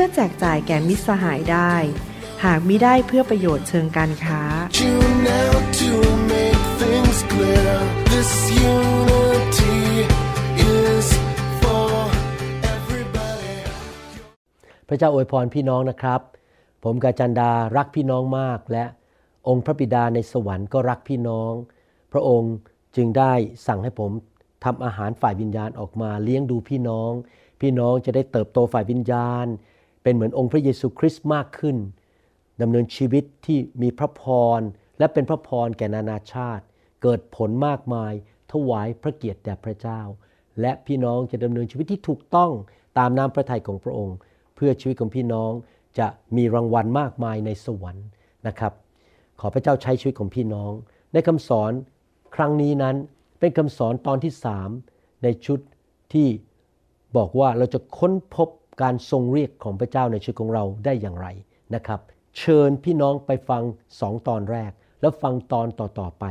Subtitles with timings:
[0.00, 1.72] พื่อแจกจ่ายแก่มิตรสหายได้
[2.44, 4.42] หากมิได้เพื่อประโยชน์เชิงการค้า
[14.88, 16.20] พระเจ้าอวยพรพี่น้องนะครับ
[16.84, 18.84] ผมกาจันดารักพี่น้องมากและ
[19.48, 21.52] องค์พระบิดาในสวรรค์ก็รักพี่น้อง
[22.12, 22.54] พระองค์
[22.96, 23.32] จึงได้
[23.66, 24.10] สั่งให้ผม
[24.64, 27.12] ทำอาหารฝ่ายวิญญาณออกมาเลี้ยงดูพี่น้อง
[27.60, 29.48] พี่น้องจะได้เติบโตฝ่ายวิญญาณ
[30.08, 31.76] เป็นเหมือนองค์พระเยซูคริสต์มากขึ้น
[32.62, 34.22] ดำเนินชีวิตที่มีพระพ
[34.58, 34.60] ร
[34.98, 36.64] และเป็นพระพรแก่นานาชาติ
[37.02, 38.12] เกิดผลมากมาย
[38.52, 40.00] ถวายพระเกียรติแด่พระเจ้า
[40.60, 42.50] และพี่น้องจะดำเนินชีวิตที่ถูกต้อง
[42.98, 44.16] ตามน้ำพระทัยของพระองค์
[44.54, 45.52] เพื่อชีวิตของพี่น้อง
[45.98, 48.06] จะมีรางวัลมากมายในสวรรค์
[48.46, 48.72] นะครับ
[49.40, 50.72] ขอพระเจ้าใช้ชีวิตของพี่น้อง
[51.12, 51.72] ในคำสอน
[52.34, 52.96] ครั้งนี้นั้น
[53.40, 54.70] เป็นคำสอนตอนที่สาม
[55.22, 55.58] ในชุด
[56.12, 56.28] ที่
[57.16, 58.48] บอกว่าเราจะค้นพบ
[58.82, 61.28] การทรงเรียกของพระเจ้าในชีวิตของเราได้อย่างไร
[61.74, 62.00] นะครับ
[62.38, 63.62] เชิญพี่น้องไปฟัง
[64.00, 64.70] สองตอนแรก
[65.00, 66.24] แล้วฟังตอนต่อๆไป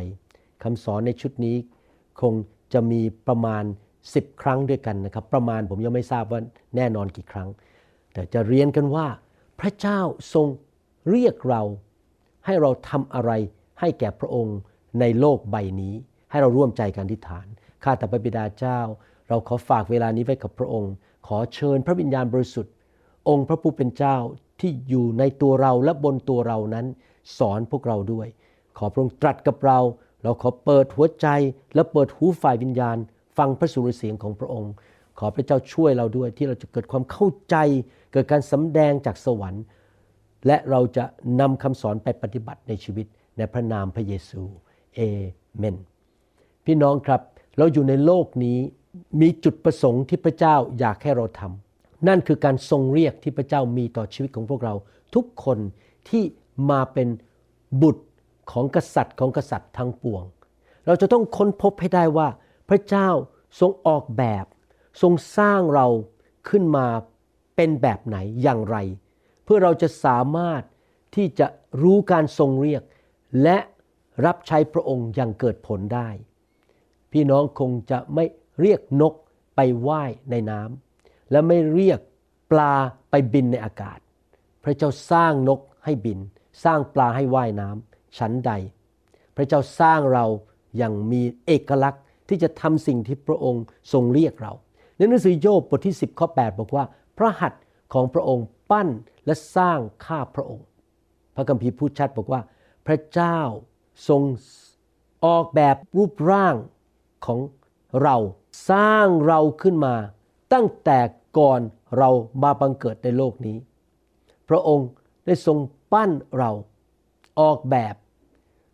[0.64, 1.58] คำสอนในชุดนี้
[2.22, 2.34] คง
[2.74, 3.64] จะมีประมาณ
[4.04, 6.42] 10 ครั้งด้วยกันนะครับ ประมาณผมยังไม่ทราบว่า
[6.76, 7.50] แน่นอนกี่ครั้ง
[8.14, 9.08] แต่จะเรียนกันว่า
[9.60, 10.00] พระเจ้า
[10.34, 10.48] ทรง
[11.10, 11.62] เรียกเรา
[12.46, 13.32] ให้เราทำอะไร
[13.80, 14.58] ให้แก่พระองค์
[15.00, 15.96] ในโลกใบนี้
[16.32, 17.46] ให้เราร่วมใจกันอธิษฐาน
[17.84, 18.80] ข้าแต่พระบิดาเจ้า
[19.30, 20.94] เราขอฝากเวลานี้ไว้กับพระองค์
[21.28, 22.74] ขอเชิญพระวิญญาณบริสุทธิ์
[23.30, 24.18] องค์พระผู้เป็นเจ้า
[24.60, 26.86] ที่อยู่ในตัวเราและบนตัวเรานั้น
[27.38, 28.28] สอนพวกเราด้วย
[28.78, 29.80] ขอพระองค์ตรัสกับเรา
[30.24, 31.28] เราขอเปิดหัวใจ
[31.76, 32.98] และเปิดหูฝ่ายวิญญาณ
[33.38, 34.72] ฟังพระสุรเสียงของพระองค์
[35.20, 37.56] ขอพระเจ้าช่วยเราด้วยที่เราจะเกิดความเข้าใจ
[38.12, 39.64] เกิดการสำแดงจากสวรรค์
[40.48, 41.06] และเราจะ
[41.40, 43.06] นำคำสอนไปปฏิบัติในชีวิต
[43.38, 44.42] ในพระนามพระเยซู
[44.96, 45.00] เอ
[45.58, 45.76] เมน
[46.66, 47.22] พี่น้องครับ
[47.58, 48.60] เราอยู่ในโลกนี้
[49.22, 54.74] มีจุดประสงค์ที่พระเจ้าอยากให้เราทำนั่นคือการทรงเรียกที่พระเจ้ามีต่อชีวิตของพวกเรา
[55.16, 55.60] ทุกคน
[56.10, 56.24] ที่
[56.70, 57.08] มาเป็น
[57.82, 58.06] บุตร
[58.52, 60.24] ของกษัตริย์ของกษัตริย์ทั้งปวง
[60.86, 62.28] เราจะต้องค้นพบให้ได้ว่า
[62.70, 63.10] พระเจ้า
[63.60, 64.46] ทรงออกแบบ
[65.02, 65.88] ทรงสร้างเรา
[66.50, 66.88] ขึ้นมา
[67.56, 68.78] เป็นแบบไหนอย่างไร
[69.44, 70.62] เพื่อเราจะสามารถ
[71.16, 71.48] ที่จะ
[71.82, 72.82] รู้การทรงเรียก
[73.44, 73.58] และ
[74.26, 76.10] รับใช้พระองค์อย่างเกิดผลได้
[77.12, 78.26] พี่น้องคงจะไม่
[78.62, 79.14] เรียกนก
[79.56, 82.00] ไปไว่ายในน้ำและไม่เรียก
[82.52, 82.74] ปลา
[83.10, 84.00] ไปบินในอากาศ
[84.64, 86.20] พระเจ้าสร้างนกให้บิน
[86.64, 88.52] สร้างปลาให้ว่ายน้ำชั้นใด
[89.36, 90.26] พระเจ้าสร้างเรา
[90.78, 93.64] อย่างมีเอกลักษณ์ที่จะทำสิ่งที่พระองค์
[93.94, 94.54] ทรงเรียกเรา
[94.98, 96.84] ในหนังสือโยบบทที่ 10ข้อ8บอกว่า
[97.18, 97.64] พระหัตถ์
[97.94, 98.88] ของพระองค์ปั้น
[99.26, 100.66] และสร้างข้าพระองค์
[101.36, 102.42] พระคัมภีร์พูดชัดบอกว่า
[102.88, 103.40] พระเจ้า
[104.08, 104.22] ทรง
[105.26, 106.56] ออกแบบรูปร่าง
[107.26, 107.40] ของ
[108.04, 108.16] เรา
[108.70, 109.96] สร้างเราขึ้นมา
[110.54, 111.00] ตั้งแต่
[111.38, 111.62] ก่อน
[111.98, 112.10] เรา
[112.44, 113.58] มาบังเกิดในโลกนี้
[114.50, 114.88] พระองค์
[115.26, 115.58] ได้ทรง
[115.92, 116.52] ปั้นเรา
[117.40, 117.96] ออกแบบ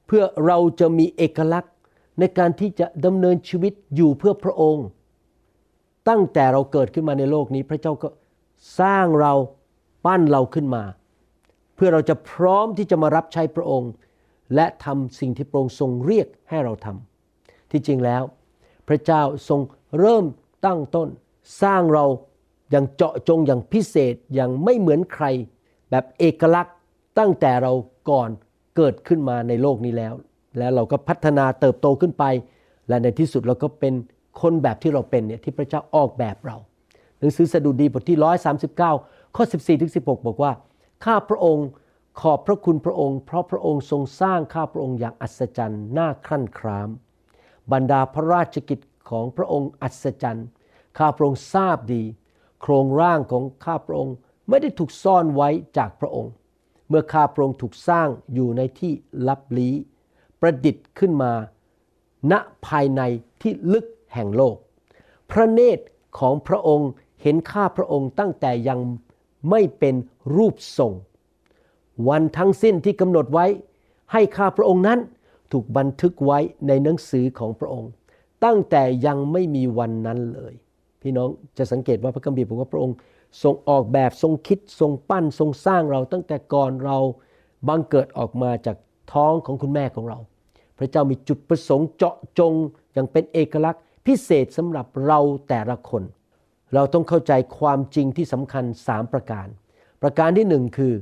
[0.07, 1.73] เพื่อเราจะมีเอกลักษณ์
[2.19, 4.85] ในการที่จะดำเนินชีวิตอยู่เพื่อพระองค์
[6.09, 8.09] ตั้งแต่เราเกิดขึ้นมาในโลกนี้ พระเจ้าก็
[8.79, 9.33] สร้างเรา
[10.05, 10.83] ปั้นเราขึ้นมา
[11.75, 13.91] เพื่อเราจะพร้อมที่จะมารับใช้พระองค์
[14.55, 18.23] และทำสิ่งที่พระองค์ทรงเรียกให้เราทำที่จริงแล้ว
[18.87, 19.59] พระเจ้าทรง
[19.99, 20.25] เริ่ม
[20.65, 21.09] ตั้งต้น
[21.61, 22.05] สร้างเรา
[22.71, 25.25] อย่างเจาะจงอย่างพิเศษอย่างไม่เหมือนใคร
[25.89, 26.75] แบบเอกลักษณ์
[27.19, 27.73] ตั้งแต่เรา
[28.09, 28.29] ก่อน
[28.75, 30.13] เกิดขึ้นมาในโลกนี้แล้ว
[30.57, 32.23] แล้วเราก็พัฒนาเติบโตขึ้นไป
[32.87, 33.93] และในที่สุดเราก็เป็น
[34.41, 36.57] คนแบบที่เราเป็นเนี่ยที่พระเจ้าออกแบบเรา
[37.19, 38.17] หนังสือสดุดีบทที่
[38.77, 40.51] 139 ข้อ 14ถึง16 บอกว่า
[41.05, 41.67] ข้าพระองค์
[42.21, 46.89] ขอบพระคุณพระองค์ เพราะพระองค์ทรงสร้างข้าพระองค์อย่างอัศจรรย์น่าครั่นคราม
[47.71, 48.79] บรรดาพระราชกิจ
[49.09, 50.47] ของพระองค์อัศจรรย์
[50.97, 52.03] ข้าพระองค์ทราบดี
[52.61, 54.15] โครงร่างของข้าพระองค์
[54.49, 56.31] ไม่ได้ถูกซ่อนไว้จากพระองค์
[56.87, 58.93] เมื่อข้าพระองค์ถูกสร้างอยู่ในที่
[59.27, 59.75] ลับลี้
[60.39, 61.33] ประดิษฐ์ขึ้นมา
[62.31, 62.33] ณ
[62.67, 63.01] ภายใน
[63.41, 64.55] ที่ลึกแห่งโลก
[65.31, 65.85] พระเนตร
[66.19, 66.89] ของพระองค์
[67.21, 68.79] เห็นข้าพระองค์ตั้งแต่ยัง
[69.49, 69.95] ไม่เป็น
[70.35, 70.93] รูปทรง
[72.07, 73.45] วันทั้งสิ้นที่กำหนดไว้
[74.11, 74.99] ให้ข้าพระองค์นั้น
[75.53, 77.91] ถูกบันทึกไว้ในหนังสือของพระองค์
[78.45, 80.53] ตั้งแต่ยังไม่มีวันนั้นเลย
[81.01, 82.95] พี่น้องจะสังเกตว่าพระคัมภีร์บอกว่าพระองค์
[83.43, 86.97] ทรงออกแบบทรงคิดทรงปั้นทรงสร้างเราตั้งแต่ก่อนเรา
[87.67, 88.77] บังเกิดออกมาจาก
[89.13, 90.19] ท้องของคุณแม่ของเรา
[90.77, 92.53] พระเจ้ามีจุดประสงค์เจาะจง
[92.93, 95.19] อย่างเป็นเอกลักษณ์ พิเศษสำหรับเรา
[95.49, 96.03] แต่ละคน
[96.73, 99.47] เราต้องเข้าใจความจริงที่สำคัญ 3 ประการ
[100.01, 100.93] ประการที่หนึ่งคือ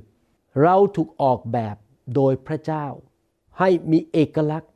[0.61, 1.75] เราถูกออกแบบ
[2.15, 2.85] โดยพระเจ้า
[3.59, 4.71] ให้มีเอกลักษณ์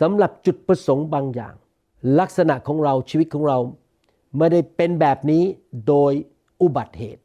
[0.00, 1.54] สำหรับจุดประสงค์บางอย่าง
[2.18, 3.58] ลักษณะของเราชีวิตของเรา
[4.36, 5.42] ไม่ได้เป็นแบบนี้
[5.88, 6.12] โดย
[6.60, 7.22] อุบัติเหตุ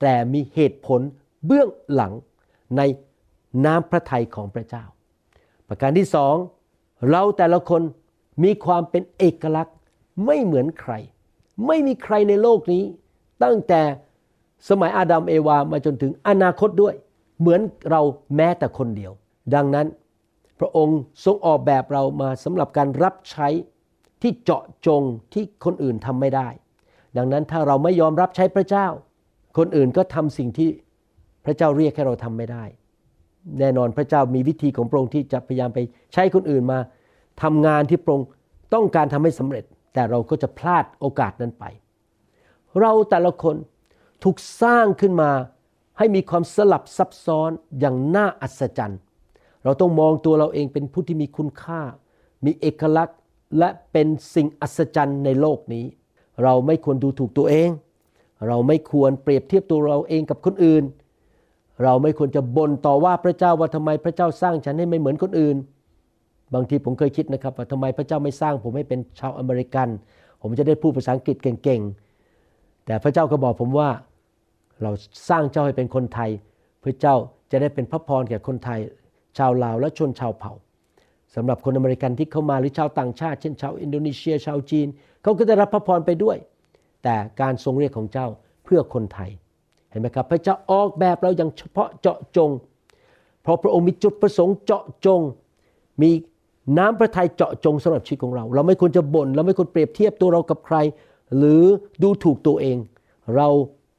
[0.00, 1.00] แต่มีเหตุผล
[1.46, 2.12] เบื้องหลัง
[2.76, 2.82] ใน
[3.64, 4.84] น้ำพระทัยของพระเจ้า
[5.68, 6.34] ประการที่สอง
[7.10, 7.82] เราแต่ละคน
[8.44, 9.76] มีความเป็นเอกลักษณ์
[10.26, 10.92] ไม่เหมือนใคร
[11.66, 12.84] ไม่มีใครในโลกนี้
[13.42, 13.82] ตั้งแต่
[14.68, 16.94] สมัยอาดัมเอวามาจนถึงอนาคตด้วย
[17.40, 17.60] เหมือน
[17.90, 18.02] เรา
[18.36, 19.12] แม้แต่คนเดียว
[19.54, 19.86] ดังนั้น
[20.64, 23.48] ระองค์ทรงออกแบบเรามาสำหรับการรับใช้
[24.22, 25.02] ที่เจาะจง
[25.32, 26.48] ที่คนอื่นทำไม่ได้
[27.16, 28.86] ดังนั้นถ้าเราไม่ยอมรับใช้พระเจ้า
[29.58, 30.70] คนอื่นก็ทำสิ่งที่
[31.44, 32.64] พระเจ้าเรียกให้เราทำไม่ได้
[33.58, 35.78] แน่นอนพระเจ้ามีวิธีของพระองค์ที่จะพยายามไป
[36.12, 36.78] ใช้คนอื่นมา
[37.42, 38.28] ทำงานที่พระองค์
[38.74, 39.64] ต้องการทำให้สำเร็จ
[39.94, 41.64] แต่เราก็จะพลาดโอกาสนั้นไป
[42.80, 43.56] เราแต่ละคน
[44.22, 45.30] ถูกสร้างขึ้นมา
[45.98, 47.50] ให้มีความสลับซับซ้อน
[47.80, 49.00] อย่างน่าอัศจรรย์
[49.64, 51.80] เราต้องมองตัวเราเองเป็นผู้ที่มีคุณค่า
[52.44, 53.18] มีเอกลักษณ์
[53.58, 55.84] และเป็นสิ่งอัศจรรย์ในโลกนี้
[56.42, 57.70] เราไม่ควรดูถูกตัวเอง
[58.48, 60.84] เราไม่ควรเปรียบเทียบตัวเราเองกับคนอื่น
[61.82, 65.56] เราไม่ควรจะบ่นต่อว่าพระเจ้าว่าทำไมพระเจ้าสร้างฉันให้ไม่เหมือนคนอื่น
[66.54, 69.88] บางทีผมเคยคิดนะครับว่าทำไมพระเจ้าไม่สร้างผมให้เป็นชาวอเมริกัน
[70.42, 73.88] ผมจะได้พูดภาษาอังกฤษเก่งๆ แต่พระเจ้าก็บอกผมว่า
[74.82, 74.90] เรา
[75.28, 76.30] สร้างเจ้าให้เป็นคนไทย
[76.84, 77.14] พระเจ้า
[77.50, 78.80] จะได้เป็นพระพรแก่คนไทย
[79.38, 80.52] ชาวลาวและชนชาวเผ่า
[81.34, 84.86] สำหรับคนอเมริกันที่เข้ามาหรือชาวต่างชาติ เช่นชาวอินโดนีเซีย ชาวจีน
[85.22, 86.36] เขาก็ได้รับพระพรไปด้วย
[87.02, 88.26] แต่การทรงเรียกของเจ้า
[88.64, 89.30] เพื่อคนไทย
[89.90, 92.50] เห็นไหมครับ พระเจ้าออกแบบเราอย่างเฉพาะเจาะจง
[93.42, 95.20] เพราะพระองค์มีจุดประสงค์เจาะจง
[96.02, 96.10] มี
[96.78, 100.76] น้ำพระทัยเจาะจงสำหรับชีวิตของเรา เราไม่ควรจะบน่น เราไม่ควรเปรียบเทียบตัวเรากับใคร
[101.36, 101.64] หรือ
[102.02, 102.76] ดูถูกตัวเอง
[103.36, 103.48] เรา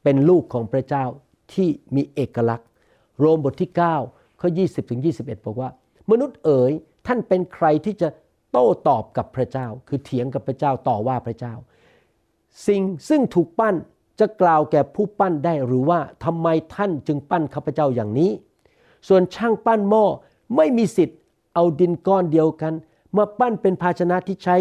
[0.03, 1.05] เป็นลูกของพระเจ้า
[1.53, 2.67] ที่มีเอกลักษณ์
[3.19, 3.79] โรมบทที่ 9
[4.45, 5.69] ข้อ 20ถึง21 บอกว่า
[6.11, 6.71] มนุษย์เอ๋ย
[7.07, 8.09] ท่านเป็นใครที่จะ
[8.51, 11.53] โต้ตอบกับพระเจ้า คือเถียงกับพระเจ้าต่อว่าพระเจ้า
[12.67, 13.75] สิ่งซึ่งถูกปั้น
[14.19, 18.31] จะกล่าวแก่ผู้ปั้นได้หรือว่าทำไมท่านจึงปั้นข้าพเจ้าอย่างนี้
[19.07, 20.05] ส่วนช่างปั้นหม้อ
[20.55, 21.19] ไม่มีสิทธิ์
[21.53, 22.73] เอาดินก้อนเดียวกัน
[23.17, 24.55] มาปั้นเป็นภาชนะที่ใช้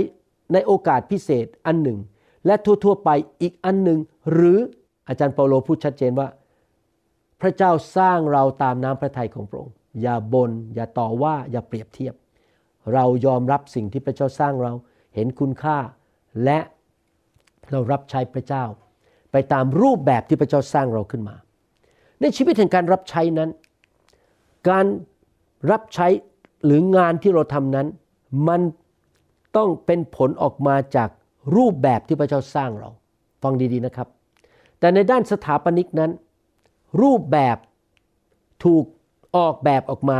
[0.52, 1.98] ในโอกาสพิเศษอันหนึ่ง
[2.46, 3.10] และทั่วๆไป
[3.42, 3.98] อีกอันหนึ่ง
[4.32, 4.58] หรือ
[5.08, 6.28] อาจารย์เปาโลพูดชัดเจนว่า
[7.40, 12.14] พระเจ้าสร้างเราตามน้ำพระทัยของพระองค์ อย่าบน่นอย่าต่อว่าอย่าเปรียบเทียบ
[12.94, 14.72] เรายอมรับสิ่งที่พระเจ้าสร้างเรา
[15.14, 15.78] เห็นคุณค่า
[16.44, 16.58] และ
[17.70, 18.64] เรารับใช้พระเจ้า
[19.32, 21.36] ไปตามรูปแบบที่พระเจ้าสร้างเราขึ้นมา
[22.20, 23.50] ในชีวิตแห่งการรับใช้นั้น
[24.68, 24.86] การ
[25.70, 26.06] รับใช้
[26.64, 27.86] หรืองานที่เราทำนั้น
[28.48, 28.60] มัน
[29.56, 31.08] ต้องเป็นผลออกมาจาก
[31.56, 32.90] รูปแบบที่พระเจ้าสร้างเรา
[33.42, 34.08] ฟังดีๆนะครับ
[34.78, 36.10] แต่ในด้านสถาปนิกนั้น
[37.02, 37.56] รูปแบบ
[38.64, 38.84] ถูก
[39.36, 40.18] ออกแบบออกมา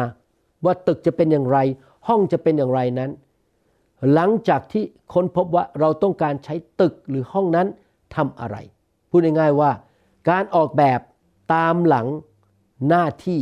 [0.65, 1.59] ว่าตึกจะเป็นอย่างไร
[2.09, 3.11] ห้องจะเป็นอย่างไรนั้น
[4.13, 7.67] หลังจากที่ค้นพบว่าเราต้องการใช้ตึกหรือห้องนั้น
[8.15, 8.57] ทำอะไร
[9.11, 9.71] พูดง่ายๆว่า
[10.31, 11.01] การออกแบบ
[11.55, 12.07] ตามหลัง
[12.89, 13.41] หน้าที่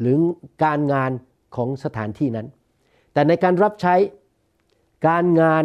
[0.00, 0.18] หรือ
[0.64, 1.10] การงาน
[1.56, 2.46] ของสถานที่นั้น
[3.12, 3.94] แต่ในการรับใช้
[5.08, 5.64] การงาน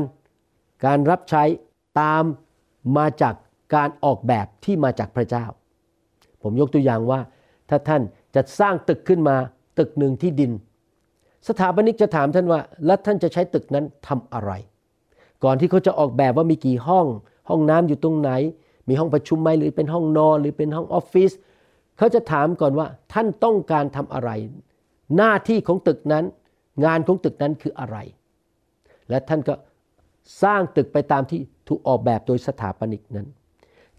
[0.85, 1.43] การรับใช้
[2.01, 2.23] ตาม
[2.97, 3.35] มาจาก
[3.75, 5.45] การออกแบบที่มาจากพระเจ้า
[6.43, 7.19] ผมยกตัวอย่างว่า
[7.69, 8.01] ถ้าท่าน
[8.35, 9.35] จะสร้างตึกขึ้นมา
[9.79, 10.51] ตึกหนึ่งที่ดิน
[11.47, 14.51] สถาปนิกจะถามท่านว่า แล้วท่านจะใช้ตึกนั้นทำอะไร
[15.43, 17.05] ก่อนที่เขาจะออกแบบว่ามีกี่ห้อง
[17.49, 18.31] ห้องน้ำอยู่ตรงไหน
[18.89, 21.31] มีห้องประชุมไหมหรือเป็นห้องนอน หรือเป็นห้องออฟฟิศ
[21.97, 24.29] เขาจะถามก่อนว่าท่านต้องการทำอะไร
[25.17, 26.25] หน้าที่ของตึกนั้น
[26.85, 27.97] งานของตึกนั้นคืออะไร
[29.09, 29.53] และท่านก็
[30.43, 33.27] สร้างตึกไปตามที่ถูกออกแบบโดยสถาปนิกนั้น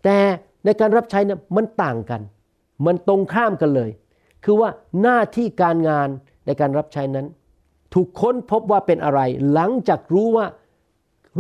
[0.03, 0.17] แต่
[0.65, 2.21] ในการรับใช้นี่มันต่างกัน
[2.87, 3.91] มันตรงข้ามกันเลย
[4.45, 4.71] คือว่า
[5.03, 6.09] หน้าที่การงาน
[6.47, 7.27] ในการรับใช้นั้น
[7.95, 9.21] ถูกค้นพบว่าเป็นอะไร
[9.53, 10.47] หลังจากรู้ว่า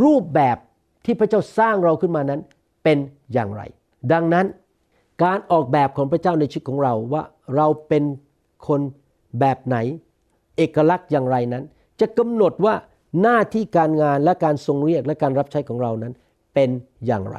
[0.03, 0.57] รูปแบบ
[1.05, 2.41] ที่พระเจ้าสร้างเราขึ้นมานั้น
[2.85, 2.99] เป็น
[3.33, 3.62] อย่างไร
[4.12, 4.47] ดังนั้น
[5.25, 7.23] การออกแบบของพระเจ้าในชีวิตของเราว่า
[7.57, 8.05] เราเป็น
[8.67, 8.81] คน
[9.41, 9.76] แบบไหน
[10.57, 11.64] เอกลักษณ์อย่างไรนั้น
[12.00, 12.75] จะกำหนดว่า
[13.23, 16.12] หน้าที่การงานและการทรงเรียกและการรับใช้ของเรานั้น
[16.55, 16.71] เป็น
[17.07, 17.38] อย่างไร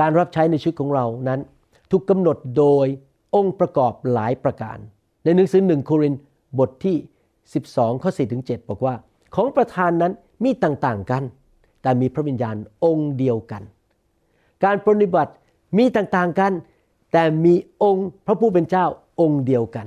[0.00, 1.40] การรับใช้ในชีวิตของเรานั้น
[1.90, 2.86] ถูกกำหนดโดย
[3.34, 4.78] องค์ประกอบหลายประการ
[5.24, 6.14] ในหนังสือหนึ่งโคริน
[6.58, 6.96] บทที่
[7.50, 8.94] 12 ข้อ4ถึง7บอกว่า
[9.34, 10.12] ของประธานนั้น
[10.44, 11.22] มีต่างๆกัน
[11.82, 13.62] แต่มีพระวิญญาณองค์เดียวกัน
[14.64, 15.32] การปฏิบัติ
[15.78, 16.52] มีต่างๆกัน
[17.12, 18.86] แต่มีองค์พระผู้เป็นเจ้า
[19.20, 19.86] องค์เดียวกัน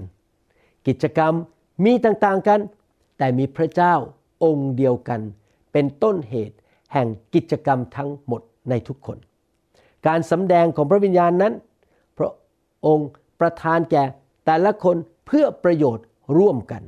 [0.88, 1.34] กิจกรรม
[1.86, 2.60] มีต่างๆกัน
[3.18, 3.94] แต่มีพระเจ้า
[4.44, 5.22] องค์เดียวกัน
[5.72, 6.58] เป็นต้นเหตุ
[6.94, 9.18] แห่งกิจกรรมทั้งหมดในทุกคน
[10.08, 11.54] การสำแดงของพระวิญญาณนั้น
[12.18, 12.32] พระ
[12.86, 14.04] องค์ ประทานแก่
[14.46, 14.96] แต่ละคน
[15.28, 16.06] เพื่อประโยชน์
[16.38, 16.82] ร่วมกัน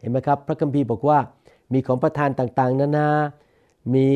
[0.00, 1.18] เห็นไหมครับ พระคัมภีร์บอกว่า
[1.72, 3.08] มีของประทานต่างๆ นานา
[3.94, 4.06] มี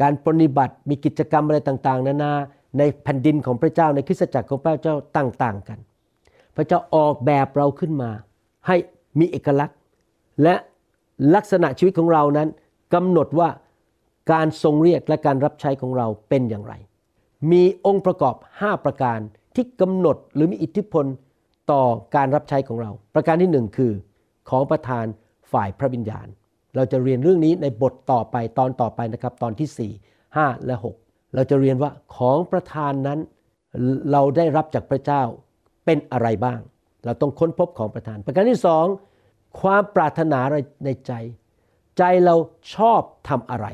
[0.00, 2.32] การปฏิบัติ มีกิจกรรมอะไรต่างๆ นานา
[2.78, 5.78] ในแผ่นดินของพระเจ้าในคริสตจักรของพระเจ้าต่างๆ กัน
[6.56, 8.10] พระเจ้าออกแบบเราขึ้นมา
[8.66, 8.76] ให้
[9.18, 9.76] มีเอกลักษณ์
[10.42, 10.54] และ
[11.34, 12.48] ลักษณะชีวิตของเรานั้น
[12.94, 13.48] กำหนดว่า
[14.32, 16.74] การทรงเรียกและการรับใช้ของเราเป็นอย่างไร
[17.52, 19.18] มีองค์ประกอบ 5 ประการ
[19.58, 21.04] ที่กำหนดหรือมีอิทธิพล
[21.72, 21.82] ต่อ
[22.16, 23.92] การรับใช้ของเรา ประการที่หนึ่งคือ
[24.50, 25.04] ของประธาน
[25.52, 26.26] ฝ่ายพระวิญญาณ
[26.76, 30.74] เราจะเรียนเรื่องนี้ในบทต่อไปตอนต่อไปนะครับ ตอนที่ 4 5 และ
[31.04, 33.18] 6 เราจะเรียนว่าของประธานนั้น
[34.12, 35.22] เราได้รับจากพระเจ้า
[35.84, 36.60] เป็นอะไรบ้าง
[37.04, 38.86] เราต้องค้นพบของประธาน ประการที่สอง
[39.60, 40.40] ความปรารถนา
[40.84, 41.12] ในใจ
[41.98, 42.34] ใจเรา
[42.74, 43.66] ชอบทำอะไร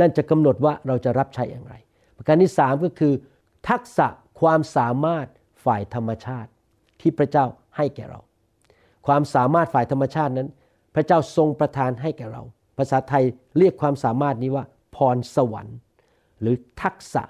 [0.00, 1.74] นั่นจะกำหนดว่าเราจะรับใช้อย่างไร
[2.16, 3.12] ประการที่สามก็คือ
[3.68, 4.08] ทักษะ
[4.40, 5.26] ความสามารถ
[5.64, 6.50] ฝ่ายธรรมชาติ
[7.00, 8.20] ที่พระเจ้าให้แก่เรา
[9.06, 10.48] ความสามารถฝ่ายธรรมชาตินั้น
[10.94, 12.42] พระเจ้าทรงประทานให้แก่เรา
[12.78, 13.24] ภาษาไทย
[13.58, 14.64] เรียกความสามารถนี้ว่า
[14.96, 15.76] พรสวรรค์
[16.40, 17.22] หรือทักษะ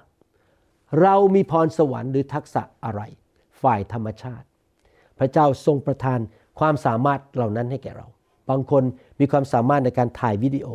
[1.01, 3.01] เรามีพรสวรรค์หรือทักษะอะไร
[3.61, 4.45] ฝ่ายธรรมชาติ
[5.19, 6.19] พระเจ้าทรงประทาน
[6.59, 8.07] ความสามารถเหล่านั้นให้แก่เรา
[8.49, 8.83] บางคน
[9.19, 10.67] มีความสามารถในการถ่ายวิดีโอ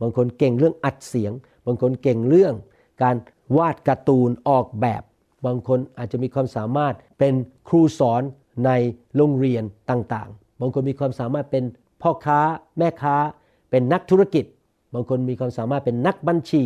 [0.00, 1.32] บางคนเก่งเรื่องอัดเสียง
[1.66, 2.54] บางคนเก่งเรื่อง
[3.02, 3.16] การ
[3.56, 5.02] วาดการ์ตูนออกแบบ
[5.46, 7.34] บางคนอาจจะมีความสามารถเป็น
[7.68, 8.22] ครูสอน
[8.66, 8.70] ใน
[9.16, 11.64] โรงเรียนต่างๆ บางคนมีความสามารถเป็น
[12.02, 12.40] พ่อค้า
[12.78, 13.16] แม่ค้า
[13.70, 14.44] เป็นนักธุรกิจ
[14.94, 16.62] บางคนมีความสามารถเป็นนักบัญชี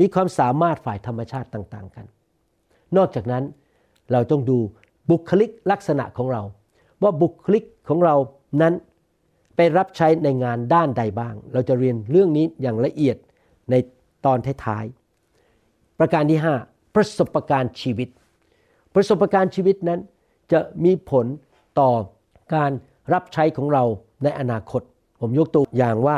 [0.00, 2.06] มีความสามารถฝ่ายธรรมชาติต่างๆกัน
[2.96, 3.44] นอกจากนั้น
[4.12, 4.58] เราต้องดู
[5.10, 6.42] บุคลิกลักษณะของเรา
[7.02, 8.16] ว่าบุคลิกของเรา
[8.62, 8.74] นั้น
[9.56, 13.16] ไปรับใช้ในงานด้านใดบ้าง เราจะเรียนเรื่องนี้อย่างละเอียด
[13.70, 13.74] ใน
[14.24, 18.08] ตอนท้ายๆประการที่ 5 ประสบการณ์ชีวิต
[18.94, 20.00] ประสบการณ์ชีวิตนั้น
[20.52, 21.26] จะมีผล
[21.78, 21.90] ต่อ
[22.54, 22.70] การ
[23.12, 23.84] รับใช้ของเรา
[24.22, 24.82] ในอนาคต
[25.20, 26.16] ผมยกตัวอย่างว่า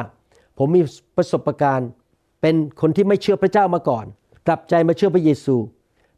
[0.58, 0.82] ผมมี
[1.16, 1.90] ประสบการณ์
[2.42, 4.06] เป็นคนที่ไม่เชื่อพระเจ้ามาก่อน
[4.46, 5.56] กลับใจมาเชื่อพระเยซู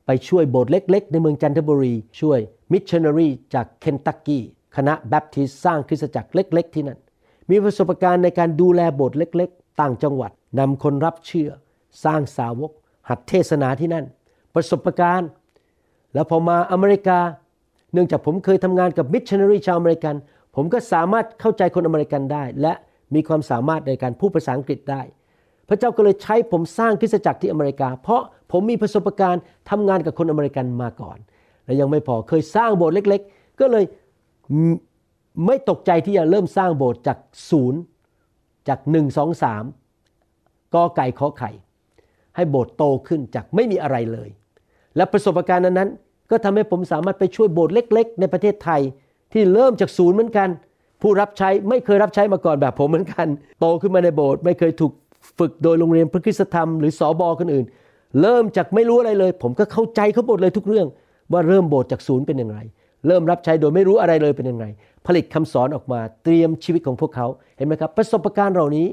[0.06, 2.38] ไปช่วยโบสถ์เล็ก ๆ ในเมืองจันทบุรี ช่วย
[2.72, 4.42] มิชชันนารีจากเคนตักกี้
[4.76, 6.98] คณะแบปทิสสร้างคริสตจักรเล็ก ๆ ที่นั่น
[7.50, 11.50] มีประสบการณ์ในการดูแลโบสถ์เล็ก ๆ ต่างจังหวัดนำคนรับเชื่อ
[12.04, 12.70] สร้างสาวก
[13.08, 14.04] หัดเทศนาที่นั่น
[14.56, 15.28] ประสบการณ์
[16.14, 17.18] แล้วพอมาอเมริกา
[17.92, 20.14] เนื่องจากผมเคยทำงานกับมิชชันนารีชาวอเมริกัน
[20.56, 22.72] ผมก็สามารถเข้าใจคนอเมริกันได้ และ
[23.14, 25.02] มีความสามารถในการพูดภาษาอังกฤษได้
[25.68, 28.22] พระเจ้าก็เลยใช้ผมสร้างคริสตจักรที่อเมริกา เพราะ
[28.52, 31.18] ผมมีประสบการณ์ทำงานกับคนอเมริกันมาก่อน
[31.64, 33.84] และยังไม่พอเคยสร้างโบสถ์เล็ก ๆ ก็เลย
[35.46, 37.18] ไม่ตกใจที่จะเริ่มสร้างโบสถ์จาก
[37.50, 37.80] ศูนย์
[38.68, 39.64] จากหนึ่งสองสาม
[40.75, 41.50] กอไก่ขอไข่
[42.36, 44.30] ให้โบสถ์โตขึ้นจากไม่มีอะไรเลย
[44.96, 45.90] และประสบการณ์นั้น
[46.30, 48.80] ก็ทำให้ผมสามารถไปช่วยโบสถ์เล็ก ๆ ในประเทศไทย
[49.32, 50.48] ที่เริ่มจากศูนย์เหมือนกัน
[51.02, 53.26] ผู้รับใช้ไม่เคยรับใช้มาก่อนแบบผมเหมือนกัน
[53.60, 54.92] โตขึ้นมาในโบสถ์ไม่เคยถูก
[55.38, 57.66] ฝึกโดยโรงเรียนพระคุณธรรมหรือสอบอคนอื่น
[58.22, 60.86] เริ่มจากไม่รู้อะไรเลย ผมก็เข้าใจเขาหมดเลยทุกเรื่อง
[61.32, 62.58] ว่าเริ่มโบสถ์จากศูนย์เป็นอย่างไร
[63.06, 64.64] เริ่มรับใช้โดยไม่รู้อะไรเลยเป็นยังไง
[65.06, 67.26] ผลิตคำสอนออกมาเตรียมชีวิตของพวกเขา
[67.56, 68.86] เห็นไหมครับ ประสบการณ์เหล่านี้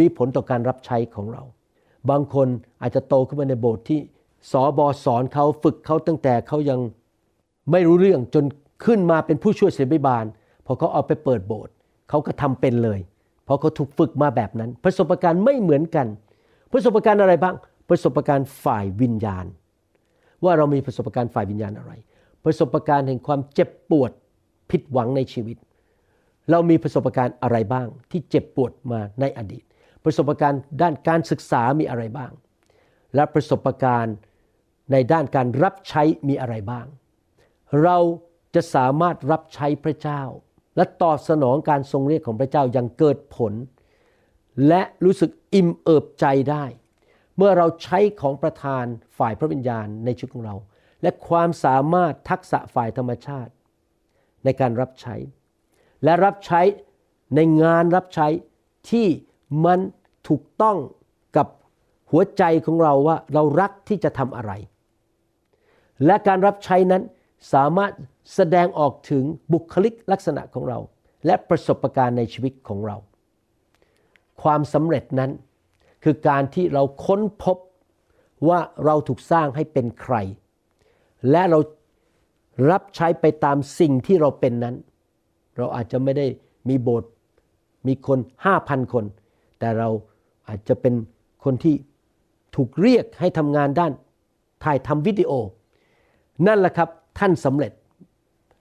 [0.00, 1.42] มีผลต่อการรับใช้ของเรา
[2.10, 2.48] บางคน
[2.82, 4.00] อาจจะโตขึ้นมาในโบสถ์ที่
[4.50, 6.80] สอบอสอนเขาฝึกเขาตั้งแต่เขายัง
[7.70, 8.44] ไม่รู้เรื่องจน
[8.84, 10.24] ขึ้นมาเป็นผู้ช่วยศิลปิบาล
[10.66, 11.72] พอเขาเอาไปเปิดโบสถ์
[12.08, 13.00] เขาก็ทำเป็นเลย
[13.44, 16.06] เพราะเขาถูกฝึกมาแบบนั้น ประสบการณ์ไม่เหมือนกัน
[16.72, 17.54] ประสบการณ์อะไรบ้าง
[17.88, 19.46] ประสบการณ์ฝ่ายวิญญาณ
[20.44, 21.92] ว่าเรามีประสบการณ์ฝ่ายวิญญาณอะไร
[22.44, 24.10] ประสบการณ์แห่งความเจ็บปวด
[24.70, 25.56] ผิดหวังในชีวิต
[26.50, 29.64] เรามีประสบการณ์อะไรบ้าง ที่เจ็บปวดมาในอดีต
[30.04, 32.32] ประสบการณ์ด้านการศึกษามีอะไรบ้าง
[33.14, 34.14] และประสบการณ์
[34.92, 36.86] ในด้านการรับใช้มีอะไรบ้าง
[37.82, 37.98] เรา
[38.54, 40.22] จะสามารถรับใช้พระเจ้า
[40.76, 43.52] และตอบสนองการทรงเรียกของพระเจ้าอย่างเกิดผล
[44.68, 46.64] และรู้สึกอิ่มเอิบใจได้
[47.36, 48.84] เมื่อเราใช้ของประธาน
[49.18, 50.56] ฝ่ายพระวิญญาณในชีวิตของเรา
[51.02, 53.52] และความสามารถทักษะฝ่ายธรรมชาติ
[54.44, 55.14] ในการรับใช้
[56.04, 56.60] และรับใช้
[57.34, 58.28] ในงานรับใช้
[58.90, 59.06] ที่
[59.64, 59.80] มัน
[60.28, 60.76] ถูกต้อง
[61.36, 61.46] กับ
[62.10, 64.52] หัวใจของเราว่าเรารักที่จะทำอะไร
[66.04, 67.02] และการรับใช้นั้น
[67.52, 67.92] สามารถ
[68.34, 70.78] แสดงออกถึงบุคลิกลักษณะของเรา
[71.26, 72.96] และประสบการณ์ในชีวิตของเรา
[74.42, 75.30] ความสำเร็จนั้น
[76.04, 77.56] คือการที่เราค้นพบ
[78.48, 80.16] ว่าเราถูกสร้างให้เป็นใคร
[81.30, 81.58] และเรา
[82.70, 84.76] รับใช้ไปตามสิ่งที่เราเป็นนั้น
[85.56, 86.26] เราอาจจะไม่ได้
[86.68, 87.10] มีโบสถ์
[87.86, 89.04] มีคนห้าพันคน
[89.58, 89.88] แต่เรา
[90.48, 90.94] อาจจะเป็น
[91.44, 91.74] คนที่
[92.56, 93.92] ถูกเรียกให้ทำงานด้าน
[94.64, 95.32] ถ่ายทำวิดีโอ
[96.46, 96.88] นั่นแหละครับ
[97.18, 97.72] ท่านสำเร็จ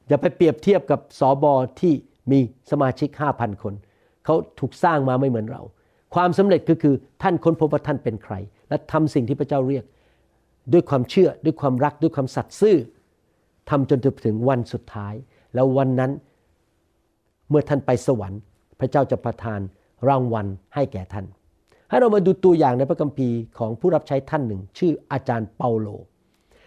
[0.08, 1.94] อย่าไปเปรียบเทียบกับสอบอที่
[2.32, 2.40] มี
[2.72, 3.74] สมาชิก 5,000 คน
[4.26, 5.62] เขาถูกสร้างมาไม่เหมือนเรา
[6.16, 8.34] ความสำเร็จก็คือท่านค้นพบว่าท่านเป็นใคร
[8.70, 9.86] และทำสิ่งที่พระเจ้าเรียก
[10.74, 12.78] ด้วยความเชื่อด้วยความรักด้วยความสัตย์ซื่อ
[13.70, 15.14] ทำจนถึงวันสุดท้าย
[15.54, 16.12] แล้ววันนั้น
[17.50, 18.42] เมื่อท่านไปสวรรค์
[18.80, 19.60] พระเจ้าจะประทาน
[20.08, 21.26] รางวัลให้แก่ท่าน
[21.90, 25.88] ให้เรามาดูตัวอย่างในพระคัมภีร์ของผู้รับใช้ท่านหนึ่ง ชื่ออาจารย์เปาโล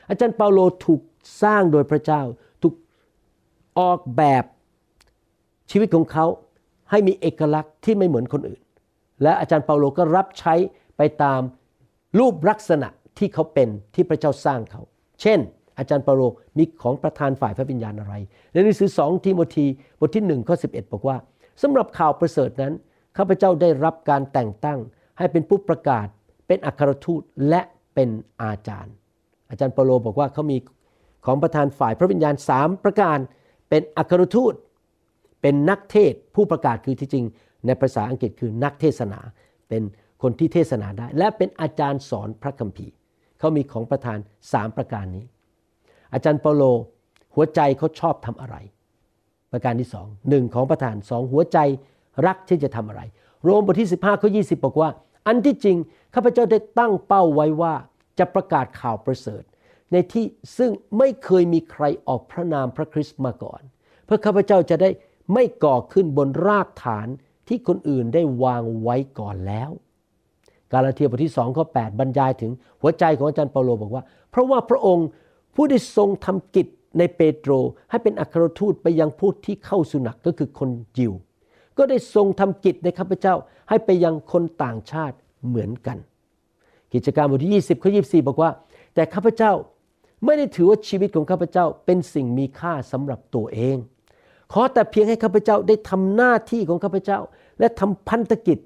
[0.08, 1.00] อาจารย์เปาโลถูก
[1.42, 2.22] สร้างโดยพระเจ้า
[2.62, 2.74] ถูก
[3.78, 4.44] ออกแบบ
[5.70, 6.26] ชีวิตของเขา
[6.90, 8.60] ให้มีเอกลักษณ์ที่ไม่เหมือนคนอื่น
[9.22, 10.54] และอาจารย์เปาโลก็รับใช้
[10.96, 11.40] ไปตาม
[12.18, 12.88] รูปลักษณะ
[13.18, 14.80] ที่เขาเป็นที่พระเจ้าสร้างเขา
[15.22, 15.38] เช่น
[15.78, 16.22] อาจารย์เปาโล
[16.56, 18.14] มีของประธานฝ่ายพระวิญญาณอะไร
[18.52, 19.66] ในหนังสือสองทิโมธี
[19.98, 21.16] บทที่1ข้อ11 บอกว่า
[21.62, 22.72] สำหรับข่าวประเสริฐนั้น
[23.16, 24.78] ข้าพเจ้าได้รับการแต่งตั้ง
[25.18, 26.06] ให้เป็นผู้ประกาศ
[26.46, 27.60] เป็นอัครทูตและ
[27.94, 28.08] เป็น
[28.42, 28.94] อาจารย์
[29.50, 30.56] อาจารย์เปโลบอกว่าเขามี
[31.26, 33.18] ของประธานฝ่ายพระวิญญาณสามประการ
[33.68, 34.54] เป็นอัครทูต
[35.42, 37.24] เป็นนักเทศผู้ประกาศคือที่จริง
[37.66, 39.20] ในภาษาอังกฤษคือนักเทศนา
[39.68, 39.82] เป็น
[40.22, 42.92] คนที่เทศนาได้ และเป็นอาจารย์สอนพระคัมภีร์
[43.38, 44.18] เขามีของประธาน
[44.52, 45.24] สามประการนี้
[46.12, 46.62] อาจารย์เปโล
[47.34, 48.56] หัวใจเขาชอบทำอะไร
[49.52, 51.58] ประการที่สองหนึ่งของประธานสองหัวใจ
[52.26, 53.02] รักที่จะทำอะไร
[53.44, 54.90] โรมบทที่ 15ข้อ20บอกว่า
[55.26, 55.76] อันที่จริง
[56.14, 57.74] ข้าพเจ้าได้ตั้งเป้าไว้ว่า
[58.18, 59.42] จะประกาศข่าวประเสริฐ
[59.92, 60.24] ในที่
[60.58, 63.62] ซึ่งไม่เคยมีใครออกพระนามพระคริสต์มาก่อน
[64.04, 64.90] เพื่อข้าพเจ้าจะได้
[65.32, 67.08] ไม่ก่อขึ้นบนรากฐาน
[67.48, 69.70] ที่คนอื่นได้วางไว้ก่อนแล้ว
[70.72, 75.08] กาลาเทียบทที่2ข้อ8บรรยายถึงหัวใจของอาจารย์เปาโลบอกว่า เพราะว่าพระองค์
[75.54, 76.66] ผู้ได้ทรงทำกิจ
[76.98, 77.52] ในเปโตร
[77.90, 81.12] ให้เป็นอัครทูตไปยังผู้ที่เข้าสุนักก็คือคนยิว
[81.78, 83.34] ก็ได้ทรงทำกิจในข้าพเจ้า
[83.68, 85.98] ให้ไปยังคนต่างชาติเหมือนกัน
[86.94, 88.50] กิจการบทที่ 20ข้อ24 บอกว่า
[88.94, 89.52] แต่ข้าพเจ้า
[90.24, 93.76] ไม่ได้ถือว่าชีวิตของข้าพเจ้าเป็นสิ่งมีค่าสำหรับตัวเอง
[94.52, 97.18] ขอแต่เพียงให้ข้าพเจ้าได้ทำหน้าที่ของข้าพเจ้า
[97.58, 98.58] และทำพันธกิจ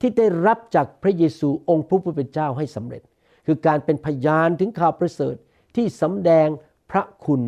[0.00, 3.02] ที่ได้รับจากพระเยซูองค์พระผู้เป็นเจ้าให้สำเร็จ
[3.46, 5.34] คือการเป็นพยานถึงข่าวประเสริฐ
[5.76, 6.48] ที่สำแดง
[6.90, 7.42] พระคุณ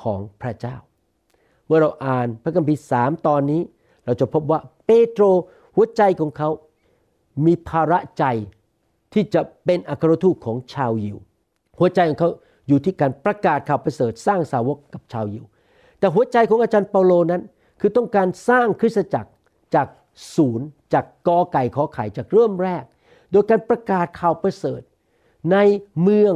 [0.00, 0.76] ของพระเจ้า
[1.66, 3.62] เมื่อเราอ่านพระคัมภีร์สามตอนนี้
[4.04, 5.24] เราจะพบว่าเปโตร
[5.76, 6.48] หัวใจของเขา
[7.46, 8.24] มีภาระใจ
[9.14, 11.18] ที่จะเป็นอัครทูตของชาวยิว
[11.78, 12.30] หัวใจของเขา
[12.68, 15.44] อยู่ที่การประกาศข่าวประเสริฐสร้างสาวกกับชาวยิว
[15.98, 17.42] แต่หัวใจของอาจารย์เปาโลนั้น
[17.80, 19.30] คือต้องการสร้างคริสตจักร
[19.74, 19.88] จาก
[20.34, 22.84] ศูนย์ จากกอไก่ขอไข่จากเริ่มแรก
[23.32, 24.80] โดยการประกาศข่าวประเสริฐ
[25.52, 25.56] ใน
[26.02, 26.34] เมือง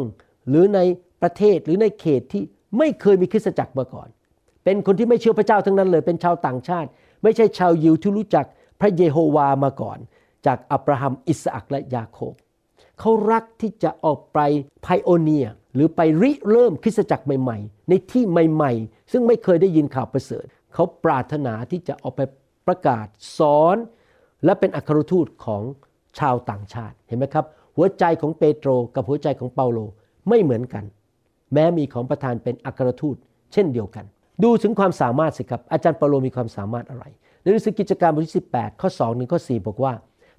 [0.49, 0.81] หรือใน
[1.23, 2.43] ประเทศหรือในเขตที่
[2.79, 4.09] ไม่เคยมีคริสตจักรมาก่อน
[4.65, 6.89] เป็นคนที่ไม่เชื่อพระเจ้าทั้งนั้นเลย เป็นชาวต่างชาติ
[7.23, 8.47] ไม่ใช่ชาวยิวที่รู้จัก
[8.81, 9.99] พระเยโฮวามาก่อน
[10.47, 12.35] จากอับราฮัมอิสอักและยาโคบ
[13.01, 14.39] เขารักที่จะออกไป
[14.83, 22.21] ไพโอเนียหรือไปริเริ่มคริสตจักรใหม่ๆ ในที่ใหม่ๆ ซึ่งไม่เคยได้ยินข่าวประเสริฐ เขาปรารถนาที่จะออกไป
[22.67, 23.07] ประกาศ
[23.39, 23.77] สอน
[24.45, 25.63] และเป็นอัครทูตของ
[26.19, 29.79] ชาวต่างชาติเห็นไหมครับ หัวใจของเปโตรกับหัวใจของเปาโล
[30.29, 30.85] ไม่เหมือนกัน
[31.53, 33.17] แม้มีของประธานเป็นอัครทูต
[33.53, 34.05] เช่นเดียวกัน
[34.43, 37.05] ดูถึงความสามารถสิครับอาจารย์เปาโลมีความสามารถอะไร
[37.43, 39.93] ในหนังสือกิจการบทที่18ข้อ2ถึงข้อ4บอกว่า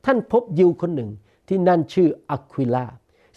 [0.05, 1.09] ท่านพบยิวคนหนึ่ง
[1.49, 2.85] ที่นั่นชื่ออะควิลา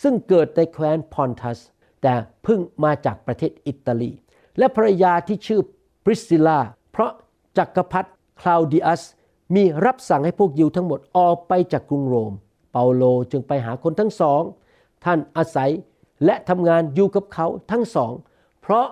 [0.03, 1.59] ซึ่งเกิดในแคว้นพอนทัส
[2.03, 4.13] แต่เพิ่งมาจากประเทศอิตาลี
[4.59, 5.61] และภรรยาที่ชื่อ
[6.05, 6.59] ปริสซิลา
[6.93, 7.13] เพราะ
[7.59, 9.03] จักรพรรดิคลาวดิอัส
[9.55, 12.33] มีรับสั่งให้พวกยิวทั้งหมดออกไปจากกรุงโรม
[12.73, 14.43] เปาโลจึงไปหาคนทั้งสอง
[15.05, 15.71] ท่านอาศัย
[16.25, 18.13] และทำงานอยู่กับเขาทั้งสอง
[18.63, 18.87] เพราะ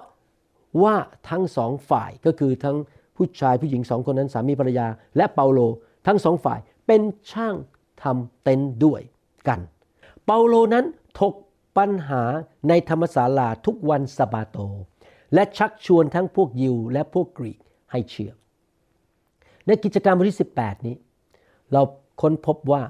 [0.83, 0.97] ว่า
[1.31, 2.77] ทั้งสองฝ่ายก็คือทั้ง
[3.17, 5.61] ผู้ชายผู้หญิงสองคนนั้นสามีภรรยา และเปาโล
[6.07, 7.01] ทั้งสองฝ่ายเป็น
[7.33, 7.55] ช่าง
[8.03, 9.01] ทำเต็นท์ด้วย
[9.49, 9.61] กัน
[10.25, 10.85] เปาโลนั้น
[11.21, 11.35] ถก
[11.79, 12.23] ปัญหา
[12.69, 14.59] ในธรรมศาลาทุกวันสบาโต
[15.35, 17.59] และชักชวนทั้งพวกยิวและพวกกรีก
[17.91, 18.33] ให้เชื่อ
[19.67, 20.97] ในกิจกรรมบทที่ 18 นี้
[21.73, 21.83] เรา
[22.23, 22.83] ค้นพบว่า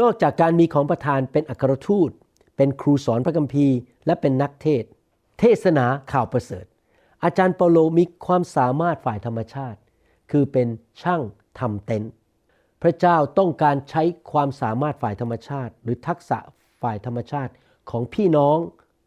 [0.00, 2.10] นอกจากการมีของประธานเป็นอัครทูต
[2.56, 3.76] เป็นครูสอนพระคัมภีร์
[4.06, 4.84] และเป็นนักเทศ
[5.40, 6.64] เทศนาข่าวประเสริฐ
[7.24, 9.78] อาจารย์เปาโลมีความสามารถฝ่ายธรรมชาติ
[10.30, 10.68] คือเป็น
[11.02, 11.22] ช่าง
[11.58, 12.12] ทำเต็นท์
[12.84, 16.38] พระเจ้าต้องการใช้ความสามารถฝ่ายธรรมชาติ หรือทักษะ
[16.82, 17.52] ฝ่ายธรรมชาติ
[17.90, 18.58] ของพี่น้อง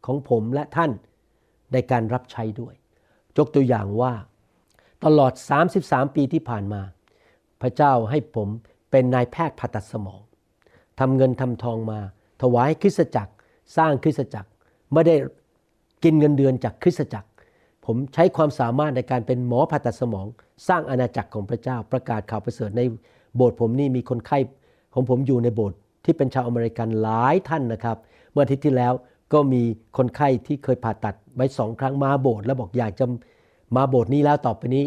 [0.06, 0.90] ของผมและท่าน
[1.72, 2.74] ในการรับใช้ด้วย
[3.38, 4.12] ยกตัวอย่างว่า
[5.04, 5.32] ตลอด
[5.74, 6.82] 33 ปีที่ผ่านมา
[7.62, 8.48] พระเจ้าให้ผม
[8.90, 10.20] เป็นนายแพทย์ผ่าตัดสมอง
[11.00, 12.00] ทำเงินทำทองมา
[12.42, 13.32] ถวายคริสตจักร
[13.76, 14.50] สร้างคริสตจักร
[14.92, 15.16] ไม่ได้
[16.04, 17.28] กินเงินเดือนจากคริสตจักร
[17.86, 20.26] ผมใช้ความสามารถในการเป็นหมอผ่าตัดสมอง
[20.68, 22.82] สร้างอาณาจักรของพระเจ้าประกาศข่าวประเสริฐใน
[23.36, 24.38] โบสถ์ผมนี่มีคนไข้
[24.94, 27.96] ของผมอยู่ในโบสถ์ที่เป็นชาวอเมริกันหลายท่านนะครับ
[28.32, 28.92] เมื่ออาทิตย์ที่แล้ว
[29.32, 29.62] ก็มี
[29.96, 33.04] คนไข้ที่เคยผ่าตัดไว้สองครั้งมาโบสถ์แล้วบอกอยากจะ
[33.76, 34.86] มาโบสถ์นี้แล้วต่อไปนี้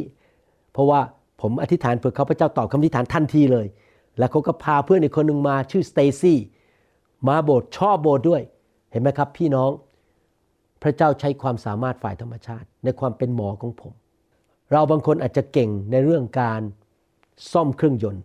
[0.74, 1.00] เพราะว่า
[1.42, 3.68] ผมอธิษฐานเผื่อเขาพระเจ้าตอบคำอธิษฐานทันทีเลย
[4.18, 6.40] แล้วเขาก็พาเพื่อนอีกคนหนึ่งมาชื่อสเตซี่
[7.28, 8.42] มาโบสถ์ชอบโบสถ์ด้วย
[8.92, 9.72] เห็นไหมครับ พี่น้อง
[10.84, 13.94] พระเจ้าใช้ความสามารถฝ่ายธรรมชาติ ในความเป็นหมอของผม
[14.72, 16.62] เราบางคนอาจจะเก่งในเรื่องการ
[17.52, 18.24] ซ่อมเครื่องยนต์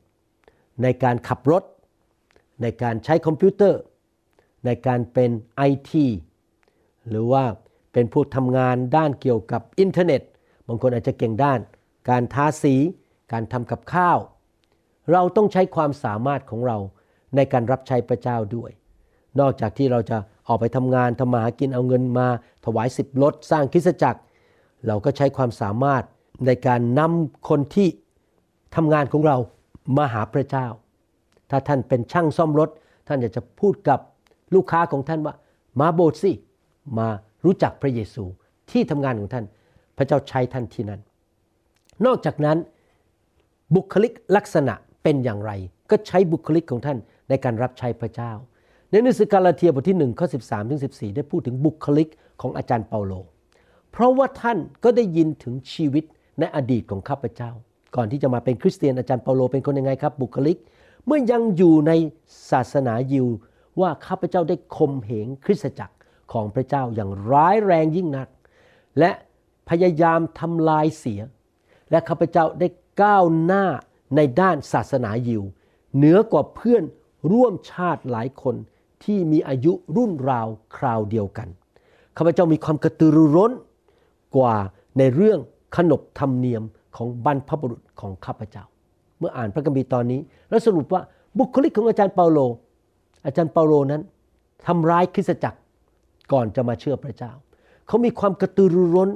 [0.82, 1.62] ในการขับรถ
[2.62, 3.80] ในการใช้คอมพิวเตอร์
[4.66, 6.06] ในการเป็นไอที
[7.08, 7.44] หรือว่า
[7.92, 10.22] เป็นผู้ทำงานด้านเกี่ยวกับอินเทอร์เน็ต
[10.68, 11.60] บางคนอาจจะเก่งด้าน
[12.10, 12.74] การทาสี
[13.32, 14.18] การทำกับข้าว
[15.12, 16.78] เราต้องใช้ความสามารถของเรา
[17.36, 18.70] ในการรับใช้พระเจ้าด้วย
[19.40, 22.28] นอกจากที่เราจะออกไปทำงานทำมาหากินเอาเงินมา
[22.64, 24.20] ถวายสิบรถสร้างคริสตจักร
[24.86, 26.04] เราก็ใช้ความสามารถ
[26.46, 27.88] ในการนำคนที่
[28.76, 29.36] ทำงานของเรา
[29.96, 30.66] มาหาพระเจ้า
[31.50, 32.70] ถ้าท่านเป็นช่างซ่อมรถ
[33.08, 34.00] ท่านอยากจะพูดกับ
[34.54, 35.34] ลูกค้าของท่านว่า
[35.80, 36.32] มาโบสถ์สิ
[36.98, 37.08] มา
[37.44, 38.24] รู้จักพระเยซู
[38.70, 39.44] ที่ทำงานของท่าน
[39.96, 41.00] พระเจ้าใช้ท่านที่นั้น
[42.06, 42.58] นอกจากนั้น
[43.74, 45.52] บุคลิกลักษณะเป็นอย่างไร
[45.90, 48.32] ก็ใช้บุคลิกของท่านในการรับใช้พระเจ้า
[48.90, 52.08] ในหนังสือกาลาเทียบทที่1ข้อ13ถึง14 ได้พูดถึงบุคลิก
[52.40, 53.12] ของอาจารย์เปาโล
[53.90, 56.04] เพราะว่าท่านก็ได้ยินถึงชีวิต
[56.38, 57.50] ในอดีตของข้าพเจ้า
[57.96, 60.58] ก่อนที่จะมาเป็นคริสเตียนอาจารย์เปาโลเป็นคนยังไงครับ บุคลิก
[61.06, 61.92] เมื่อยังอยู่ใน
[62.50, 63.26] ศาสนายิว
[63.80, 65.96] ว่าข้าพเจ้าได้ข่มเหงคริสตจักร
[66.32, 68.28] ของพระเจ้าอย่างร้ายแรงยิ่งนัก
[68.98, 69.10] และ
[69.68, 71.20] พยายามทำลายเสีย
[71.90, 72.68] และข้าพเจ้าได้
[73.02, 73.64] ก้าวหน้า
[74.16, 75.42] ในด้านศาสนายิว
[75.96, 76.84] เหนือกว่าเพื่อน
[77.32, 78.56] ร่วมชาติหลายคน
[79.04, 81.48] ที่มีอายุรุ่นราวคราวเดียวกัน
[82.16, 83.52] ข้าพเจ้ามีความกระตือรือร้น
[84.36, 84.56] กว่า
[84.98, 85.38] ในเรื่อง
[85.76, 86.62] ขนบธรรมเนียม
[86.96, 88.64] ของบรรพบุรุษของข้าพเจ้า
[89.18, 91.02] เมื่ออ่านพระคัมภีร์ตอนนี้ แล้วสรุปว่า
[91.38, 92.38] บุคลิกของอาจารย์เปาโล
[93.26, 94.02] อาจารย์เปาโลนั้น
[94.66, 95.58] ทำร้ายคริสตจักร
[96.32, 97.32] ก่อนจะมาเชื่อพระเจ้า
[97.86, 99.10] เขามีความกระตือรือร้น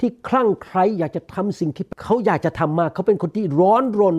[0.00, 4.16] ที่คลั่งไคล้อยากจะทำสิ่งที่เขาอยากจะทำมาก เขาเป็นคนที่ร้อนรน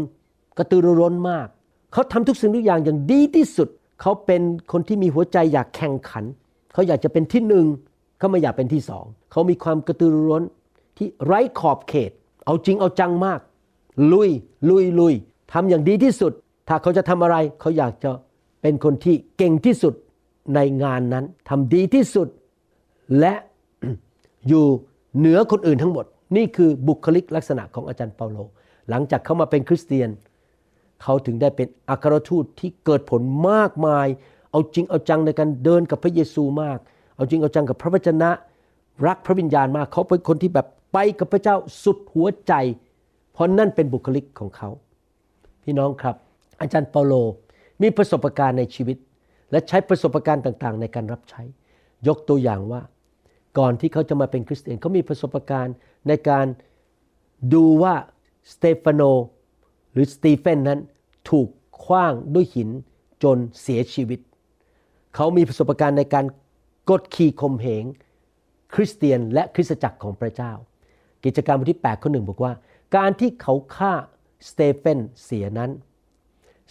[0.58, 1.48] กระตือรือร้นมาก
[1.94, 3.70] เขาทำทุกสิ่งทุกอย่างอย่างดีที่สุด
[4.02, 6.24] เขาเป็นคนที่มีหัวใจอยากแข่งขัน
[6.74, 7.66] เขาอยากจะเป็นที่หนึ่ง
[8.18, 10.44] เขาไม่อยากเป็นที่สอง เขามีความกระตือรือร้น
[10.98, 12.12] ที่ไร้ขอบเขต
[12.46, 13.40] เอาจริงเอาจังมาก
[14.12, 14.30] ลุย
[14.70, 15.14] ลุยลุย
[15.54, 16.32] ทำอย่างดีที่สุด
[16.68, 18.12] ถ้าเขาจะทำอะไรเขาอยากจะ
[18.62, 19.94] เป็นคนที่เก่งที่สุด
[20.56, 22.28] ในงานนั้นทำดีที่สุด
[23.20, 23.34] และ
[24.48, 24.66] อยู่
[25.18, 28.38] เหนือคนอื่นทั้งหมด นี่คือบุคลิกลักษณะของอาจารย์เปาโล
[28.90, 30.10] หลังจากเขามาเป็นคริสเตียน
[31.04, 34.08] เขาถึงได้เป็นอัครทูตที่เกิดผลมากมาย
[34.52, 36.78] เอาจริงเอาจังในการเดินกับพระเยซูมาก
[37.16, 38.30] เอาจริงเอาจังกับพระวจนะ
[39.08, 42.54] รักพระวิญญาณมาก เขาเป็นคนที่แบบ ไปกับพระเจ้าสุดหัวใจ
[43.34, 44.70] เพราะนั่นเป็นบุคลิกของเขา
[45.64, 46.16] พี่น้องครับ
[46.62, 47.14] อาจารย์เปาโล
[47.82, 48.98] มีประสบการณ์ในชีวิต
[49.52, 51.42] และใช้ประสบการณ์ต่างๆ ในการรับใช้
[52.08, 52.82] ยกตัวอย่างว่า
[53.58, 55.76] ก่อนที่เขาจะมาเป็นคริสเตียนเขามีประสบการณ์
[56.08, 56.46] ในการ
[57.54, 57.96] ดูว่า
[58.54, 59.02] สเตฟานโน
[59.94, 60.80] หรือสตีเฟนนั้น
[61.30, 61.48] ถูก
[61.84, 62.70] คว้างด้วยหิน
[63.24, 64.20] จนเสียชีวิต
[65.16, 66.26] เขามีประสบการณ์ในการ
[66.90, 67.86] กดขี่ข่มเหง
[68.74, 70.52] คริสเตียนและคริสตจักรของพระเจ้า
[71.24, 72.54] กิจการบทที่ 8 ข้อหนึ่งบอกว่า
[72.96, 73.94] การที่เขาฆ่า
[74.50, 75.72] สเตเฟนเสียนั้น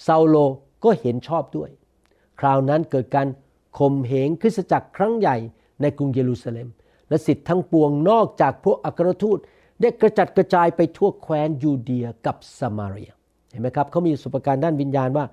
[0.07, 0.37] เซาโล
[0.85, 1.71] ก็เห็นชอบด้วย
[2.41, 3.29] คราวนั้นเกิดการ
[3.79, 5.37] ข่มเหงคริสตจักรครั้งใหญ่
[5.83, 6.69] ในกรุงเยรูซาเล็ม
[7.09, 9.39] และศิษย์ทั้งปวงนอกจากพวกอัครทูต
[9.81, 13.13] ได้กระจัดกระจายไปทั่วแคว้นยูเดียกับสมาเรีย
[13.51, 15.25] เห็นไหมครับเขามีประสบการณ์ด้านวิญญาณว่า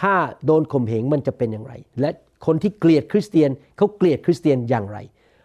[0.00, 2.10] ถ้าโดนข่มเหงมันจะเป็นอย่างไร และ
[2.46, 4.98] คนที่เกลียดคริสเตียนเขาเกลียดคริสเตียนอย่างไร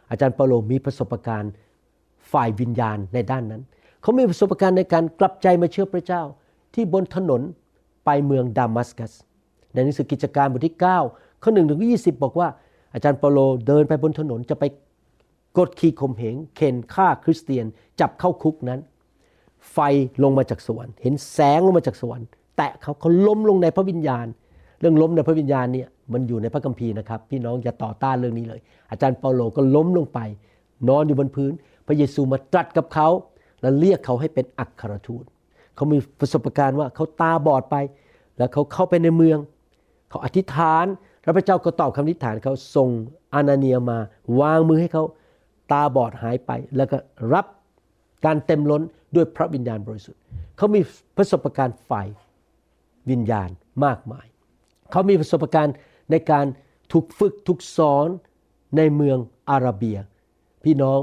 [0.09, 1.51] อาจารย์เปาโลมีประสบการณ์
[2.31, 3.61] ฝ่ายวิญญาณในด้านนั้น
[4.01, 6.21] เขามีประสบการณ์ในการกลับใจมาเชื่อพระเจ้า
[6.73, 7.41] ที่บนถนน
[8.05, 9.13] ไปเมืองดามัสกัส
[9.73, 10.75] ในหนังสือกิจการบทที่
[11.09, 12.47] 9 ข้อ1ถึง20บอกว่า
[12.93, 14.63] อาจารย์เปาโลเดินไปบนถนนจะไป
[15.57, 17.65] กดขี่ข่มเหงเข็นฆ่าคริสเตียน
[17.99, 18.79] จับเข้าคุกนั้น
[19.73, 19.77] ไฟ
[20.23, 24.25] ลงมาจากสวรรค์เห็นแสงลงมาจากสวรรค์แตะเขาเขาล้มลงในพระวิญญาณ
[24.79, 28.59] เรื่องล้มในพระวิญญาณเนี่ยมันอยู่ในพระคัมภีร์นะครับ พี่น้องอย่าต่อต้านเรื่องนี้เลย
[28.91, 30.19] อาจารย์เปาโลก็ล้มลงไป
[30.89, 31.53] นอนอยู่บนพื้น
[31.87, 33.09] พระเยซูมาตรัสกับเขา
[33.61, 35.23] และเรียกเขาให้เป็นอัครทูต
[35.75, 37.75] เขามีประสบการณ์ว่าเขาตาบอดไป
[38.37, 39.37] แล้วเขาเข้าไปในเมือง
[40.09, 40.85] เขาอธิษฐาน
[41.23, 42.89] แล้วพระเจ้าก็ตอบคำอธิษฐานเขาส่ง
[43.33, 43.97] อานาเนียมา
[44.39, 45.03] วางมือให้เขา
[45.71, 46.97] ตาบอดหายไป แล้วก็
[47.33, 47.45] รับ
[48.25, 48.81] การเต็มล้น
[49.15, 50.21] ด้วยพระวิญญาณบริสุทธิ์
[50.57, 50.81] เขามี
[51.17, 52.07] ประสบการณ์ฝ่าย
[53.09, 53.49] วิญญาณ
[53.85, 54.25] มากมาย
[54.91, 55.75] เขามีประสบการณ์
[56.11, 56.45] ในการ
[56.91, 58.07] ถูกฝึกถูกสอน
[58.77, 59.17] ในเมือง
[59.49, 59.97] อาราเบีย
[60.63, 60.99] พี่น้อง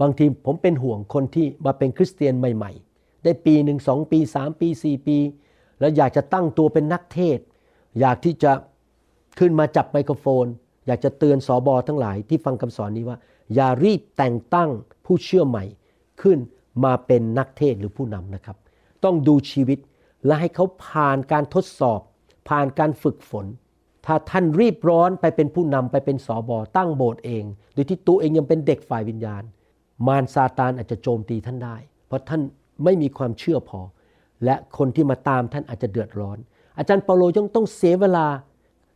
[0.00, 5.18] บางทีผมเป็นห่วงคนที่มาเป็นคริสเตียนใหม่ ๆ ได้ปีหนึ่งสองปีสามปีสี่ปี
[5.80, 7.38] แล้วอยากจะตั้งตัวเป็นนักเทศ
[8.00, 8.52] อยากที่จะ
[9.38, 10.46] ขึ้นมาจับไมโครโฟน
[10.86, 13.18] อยากจะเตือนสอบอทั้งหลายที่ฟังคำสอนนี้ว่า
[13.54, 14.70] อย่ารีบแต่งตั้ง
[15.04, 15.64] ผู้เชื่อใหม่
[16.22, 16.38] ขึ้น
[16.84, 18.56] มาเป็นนักเทศหรือผู้นำนะครับ
[19.04, 19.78] ต้องดูชีวิต
[20.26, 22.00] และให้เขาผ่านการทดสอบ
[22.48, 23.46] ผ่านการฝึกฝน
[24.06, 29.42] ถ้าท่านรีบร้อนไปเป็นผู้นำไปเป็นสอบอตั้งโบสถ์เอง โดยที่ตัวเองยังเป็นเด็กฝ่ายวิญญาณ
[30.06, 32.40] มารซาตานอาจจะโจมตีท่านได้ เพราะท่าน
[32.84, 33.80] ไม่มีความเชื่อพอ
[34.44, 36.38] และคนที่มาตามท่านอาจจะเดือดร้อน
[36.78, 38.26] อาจารย์เปาโลยังต้องเสียเวลา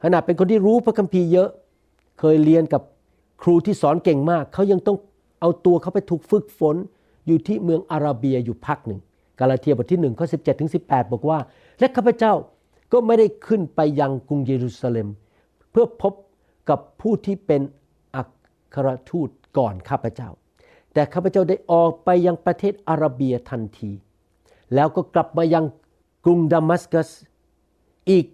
[0.02, 1.48] ขนาดเป็นคนที่รู้พระคัมภีร์เยอะ
[2.18, 2.82] เคยเรียนกับ
[3.42, 4.96] ครูที่สอนเก่งมาก เขายังต้อง
[5.40, 6.76] เอาตัวเขาไปถูกฝึกฝน
[7.26, 9.00] อยู่ที่เมืองอาราเบียอยู่พักหนึ่ง
[9.38, 11.38] กาลาเทียบทที่1ข้อ17ถึง18 บอกว่า
[11.78, 12.32] และข้าพเจ้า
[12.92, 15.08] ก็ไม่ได้ขึ้นไปยังกรุงเยรูซาเล็ม
[15.70, 16.12] เพื่อพบ
[16.68, 17.62] กับผู้ที่เป็น
[18.16, 18.22] อั
[18.74, 20.28] ครทูตก่อนข้าพเจ้า
[20.92, 23.90] แต่ข้าพเจ้าได้ออกไปยังประเทศอาราเบียทันที
[24.74, 25.64] แล้วก็กลับมายัง
[26.24, 27.08] กรุงดามัสกัส
[28.10, 28.26] อีก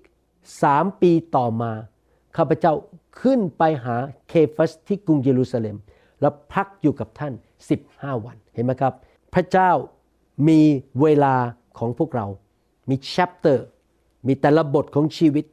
[0.62, 1.72] สามปีต่อมา
[2.36, 2.74] ข้าพเจ้า
[3.20, 3.96] ขึ้นไปหา
[4.28, 5.76] เคฟัสที่กรุงเยรูซาเล็ม
[6.20, 7.32] แล้วพักอยู่กับท่าน
[7.78, 8.92] 15 วันเห็นไหมครับ
[9.34, 9.70] พระเจ้า
[10.48, 10.60] มี
[11.00, 11.34] เวลา
[11.78, 12.26] ของพวกเรา
[12.88, 13.58] มี chapter
[14.26, 15.44] มีแต่ละบทของชีวิต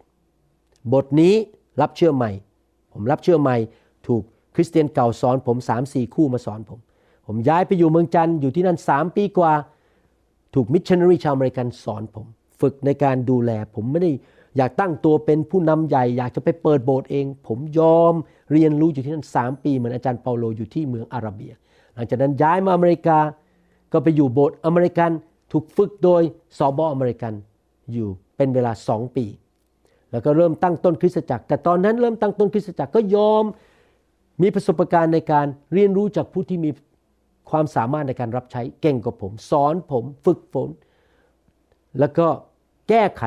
[0.94, 1.34] บทนี้
[1.82, 2.32] รับเชื่อใหม่
[2.94, 3.58] ผมรับเชื่อใหม่
[4.08, 4.24] ถูก
[4.56, 6.80] คริสเตียนเก่าสอนผม3ามสี่คู่มาสอนผม
[7.26, 9.54] ผมย้ายไปอยู่เมืองจันทร์อยู่ที่นั่น 3 ปีกว่า
[10.54, 12.26] ถูกมิชชันนารีชาวอเมริกันสอนผม
[12.62, 14.12] ฝึกในการดูแล ผมไม่ได้
[14.58, 18.14] อยากตั้งตัวเป็นผู้นำใหญ่ อยากจะไปเปิดโบสถ์เอง ผมยอม
[18.52, 21.54] เรียนรู้อยู่ที่นั่น 3 ปี เหมือนอาจารย์เปาโลอยู่ที่เมืองอาราเบีย
[21.96, 23.18] หลังจากนั้นย้ายมาอเมริกา
[23.92, 25.12] ก็ไปอยู่โบสถ์อเมริกัน
[25.52, 26.22] ถูกฝึกโดย
[26.58, 27.34] สอบออเมริกัน
[27.94, 28.08] อยู่
[28.38, 29.26] เป็นเวลา2ปี
[30.12, 33.44] แล้วก็เริ่มตั้งต้นคริสตจักร แต่ตอนนั้นเริ่มตั้งต้นคริสตจักรก็ยอม
[34.42, 36.70] มีประสบการณ์ในการเรียนรู้จากผู้ที่มี
[37.50, 40.70] ความสามารถในการรับใช้เก่งกว่าผม สอนผมฝึกฝน
[42.00, 42.28] แล้วก็
[42.90, 43.24] แก้ไข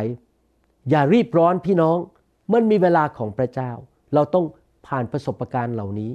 [0.90, 1.96] อย่ารีบร้อนพี่น้อง
[2.52, 3.70] มันมีเวลาของพระเจ้า
[4.14, 4.44] เราต้อง
[4.87, 6.11] ผ่านประสบการณ์เหล่านี้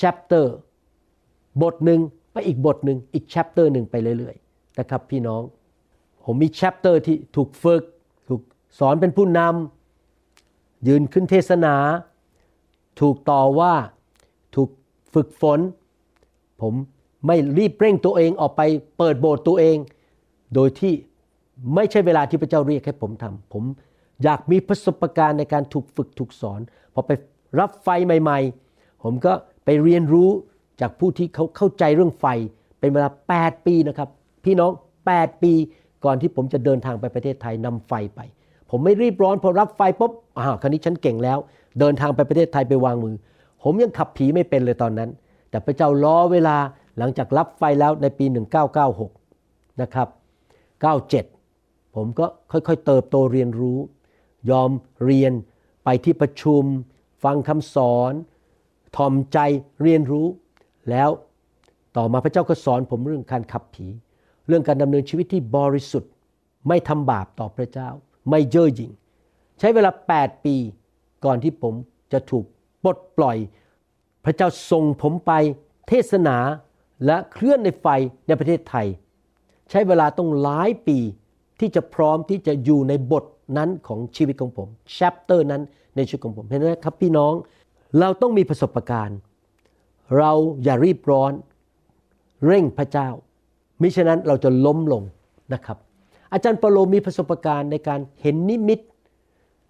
[0.00, 0.46] chapter
[1.62, 2.00] บทหนึ่ง
[2.32, 5.42] ไปอีกบทหนึ่งอีก chapter หนึ่งไปเรื่อยๆนะครับพี่น้อง
[6.24, 7.82] ผมมี chapter ที่ถูกฝึก
[8.28, 8.42] ถูก
[8.78, 11.76] สอนเป็นผู้นำยืนขึ้นเทศนา
[13.00, 13.74] ถูกต่อว่า
[14.54, 14.68] ถูก
[15.14, 15.60] ฝึกฝน
[16.62, 16.74] ผม
[17.26, 18.62] ไม่รีบเร่งตัวเองออกไป
[18.98, 19.76] เปิดโบสถ์ตัวเอง
[20.54, 20.92] โดยที่
[21.74, 23.64] ไม่ใช่เวลาที่พระเจ้าเรียกให้ผมทำผม
[24.24, 26.60] อยากมีประสบการณ์ในการถูกฝึกถูกสอน
[26.94, 27.10] พอไป
[27.60, 27.88] รับไฟ
[28.22, 28.38] ใหม่
[28.70, 29.32] ๆ ผมก็
[29.64, 30.30] ไปเรียนรู้
[30.80, 32.26] จากผู้ที่เขาเข้าใจเรื่องไฟ
[32.80, 33.08] เป็นเวลา
[33.38, 34.08] 8 ปีนะครับ
[34.44, 34.72] พี่น้อง
[35.08, 35.52] 8 ปี
[36.04, 38.20] ก่อนที่ผมจะเดินทางไปประเทศไทยนำไฟไป
[38.70, 41.38] ผมไม่รีบร้อนพอรับไฟปุ๊บอ้าคราวนี้ฉันเก่งแล้ว
[41.80, 43.14] เดินทางไปประเทศไทยไปวางมือ
[43.62, 45.10] ผมยังขับผีไม่เป็นเลยตอนนั้น
[45.50, 46.56] แต่พระเจ้ารอเวลา
[46.98, 48.26] หลังจากรับไฟแล้วในปี
[49.02, 50.08] 1996 นะครับ
[51.20, 53.78] 97 ผมก็ค่อยๆ เติบโตเรียนรู้
[54.50, 54.70] ยอม
[55.04, 55.32] เรียน
[55.84, 56.62] ไปที่ประชุม
[57.24, 58.12] ฟังคำสอน
[58.96, 59.38] ทอมใจ
[59.82, 60.26] เรียนรู้
[60.90, 61.10] แล้ว
[61.96, 63.86] ต่อมาพระเจ้าก็สอนผมเรื่องการขับผี
[64.46, 66.12] เรื่องการดำเนินชีวิตที่บริสุทธิ์
[66.68, 67.88] ไม่ทำบาปต่อพระเจ้า
[68.30, 68.92] ไม่เย่อหยิ่ง
[69.58, 70.56] ใช้เวลา 8 ปี
[71.24, 71.74] ก่อนที่ผม
[72.12, 72.44] จะถูก
[72.82, 73.36] ปลดปล่อย
[74.24, 75.32] พระเจ้าส่งผมไป
[75.88, 76.36] เทศนา
[77.06, 77.86] และเคลื่อนในไฟ
[78.26, 78.86] ในประเทศไทย
[79.70, 80.98] ใช้เวลาต้องหลายปี
[81.60, 83.24] ที่จะพร้อมที่จะอยู่ในบท
[83.58, 85.62] นั้นของชีวิตของผมแชปเตอร์นั้น
[85.96, 87.32] ในชีวิตของผมเห็นไหมครับพี่น้อง
[88.00, 89.18] เราต้องมีประสบการณ์
[90.18, 91.32] เราอย่ารีบร้อน
[92.46, 93.08] เร่งพระเจ้า
[93.82, 95.02] มิฉะนั้นเราจะล้มลง
[95.54, 95.78] นะครับ
[96.32, 98.80] อาจารย์เปโลมีประสบการณ์ในการเห็นนิมิต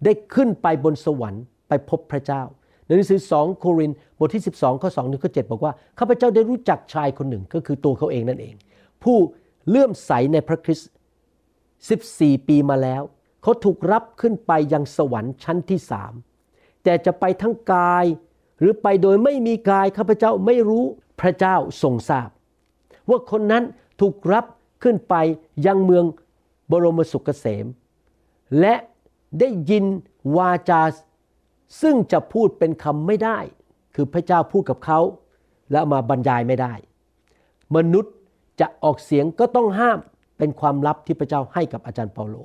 [0.03, 2.41] ได้ขึ้นไปบนสวรรค์ไปพบพระเจ้า
[2.85, 8.55] ในหนังสือ 2 โครินธ์บทที่ 12 ข้อ2ถึงข้อ7บอกว่าข้าพเจ้าได้รู้จักชายคนหนึ่งก็คือตัวเขาเองนั่นเอง
[9.03, 9.17] ผู้
[9.69, 10.89] เลื่อมใสในพระคริสต์
[11.69, 13.01] 14 ปีมาแล้ว
[13.43, 16.13] เขาถูกรับขึ้นไปยังสวรรค์ชั้นที่สาม
[16.83, 18.05] แต่จะไปทั้งกาย
[18.59, 20.85] หรือไปโดยไม่มีกายข้าพเจ้าไม่รู้
[21.21, 22.29] พระเจ้าทรงทราบ
[23.09, 23.63] ว่าคนนั้น
[24.01, 24.45] ถูกรับ
[24.83, 25.15] ขึ้นไป
[25.65, 26.05] ยังเมือง
[26.71, 27.65] บรมสุขเกษม
[28.59, 28.75] และ
[29.39, 29.85] ได้ยิน
[30.37, 30.81] วาจา
[31.81, 33.39] ซึ่งจะพูดเป็นคำไม่ได้
[33.95, 34.99] คือพระเจ้าพูดกับเขา
[35.71, 36.73] แล้วมาบรรยายไม่ได้
[37.75, 38.13] มนุษย์
[38.59, 39.99] จะออกเสียงก็ต้องห้าม
[40.37, 42.35] เป็นความลับที่พระเจ้าให้กับอาจารย์เปาโล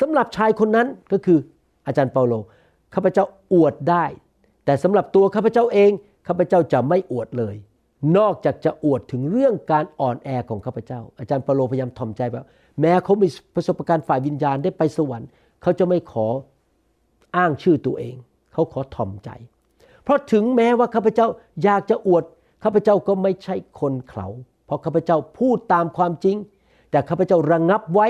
[0.00, 1.38] สำหรับชายคนนั้นก็คือ
[1.86, 2.34] อาจารย์เปาโล
[2.94, 4.04] ข้าพเจ้าอวดได้
[4.64, 5.90] แต่สำหรับตัวข้าพเจ้าเอง
[6.26, 7.54] ข้าพเจ้าจะไม่อวดเลย
[8.18, 12.46] นอกจากจะอวดถึงเรื่องการอ่อนแอของข้าพเจ้า อาจารย์เปาโลพยายามถ่อมใจแบบ
[12.80, 15.28] แม้เขามีประสบการณ์ฝ่ายวิญญาณได้ไปสวรรค์
[15.62, 16.26] เขาจะไม่ขอ
[17.36, 18.14] อ้างชื่อตัวเอง
[18.52, 19.30] เขาขอถ่อมใจ
[20.02, 21.26] เพราะถึงแม้ว่าข้าพเจ้า
[21.62, 22.24] อยากจะอวด
[22.64, 24.26] ข้าพเจ้าก็ไม่ใช่คนเขา
[24.66, 26.36] เพราะข้าพเจ้าพูดตามความจริง
[26.90, 28.08] แต่ข้าพเจ้าระงงับไว้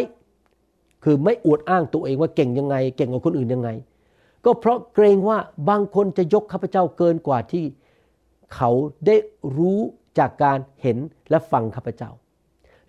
[1.05, 3.71] คือไม่อวดอ้างตัวเองว่าเก่งยังไง เก่งกว่าคนอื่นยังไง
[4.45, 7.65] ก็เพราะเกรงว่าบางคนจะยกข้าพเจ้าเกินกว่าที่
[8.55, 8.71] เขา
[9.07, 9.17] ได้
[9.57, 9.81] รู้
[10.19, 10.99] จากการเห็น
[11.31, 12.11] และฟังข้าพเจ้า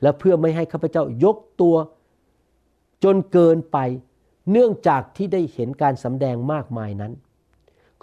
[0.01, 1.75] และเพื่อไม่ให้ข้าพเจ้ายกตัว
[3.03, 3.77] จนเกินไป
[4.51, 7.13] เนื่องจากที่ได้เห็นการสำแดงมากมายนั้น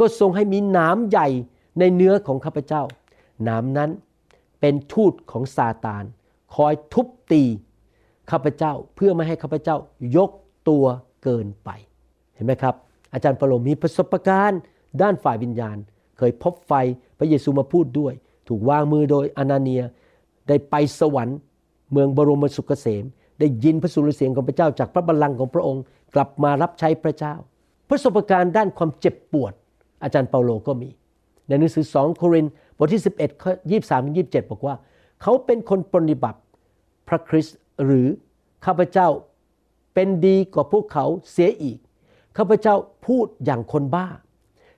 [0.01, 1.29] ก็ทรงให้มีหนามใหญ่
[1.79, 2.83] ในเนื้อของข้าพเจ้า
[3.45, 3.91] หนามนั้น
[4.61, 6.05] เป็นทูตของซาตาน
[6.55, 7.43] คอยทุบตี
[8.31, 9.77] ข้าพเจ้าเพื่อไม่ให้ข้าพเจ้า
[10.17, 10.31] ยก
[10.69, 10.85] ตัว
[11.23, 11.71] เกินไป
[12.35, 12.75] เห็นไหมครับ
[13.13, 14.61] อาจารย์เปโลมีประสบการณ์
[15.03, 15.77] ด้านฝ่ายวิญญาณ
[16.19, 16.73] เคยพบไฟ
[17.19, 18.15] พระเยซูมาพูดด้วย
[18.49, 19.83] ถูกวางมือโดยอนาเนีย
[20.49, 21.39] ได้ไปสวรรค์
[21.93, 23.05] เมืองบรมสุขเกษม
[23.41, 25.83] ได้ยินพระสุรเสียงของพระเจ้าจากพระบัลลังก์ของพระองค์
[26.15, 27.35] กลับมารับใช้พระเจ้า
[27.89, 29.53] ประสบการณ์ด้านความเจ็บปวด
[30.03, 30.91] อาจารย์เปาโลก็มี
[31.49, 34.75] ในหนังสือ 2 โครินธ์บทที่ 11ข้อ23ถึง27 บอกว่า
[35.23, 36.41] เขาเป็นคนปฏิบัติ
[37.09, 38.07] พระคริสต์หรือ
[38.67, 39.09] ข้าพเจ้า
[39.95, 41.79] เป็นดีกว่าพวกเขาเสียอีก
[42.37, 42.75] ข้าพเจ้า
[43.07, 44.07] พูดอย่างคนบ้า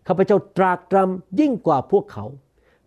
[0.09, 2.25] ข้าพเจ้าตรากตรำยิ่งกว่าพวกเขา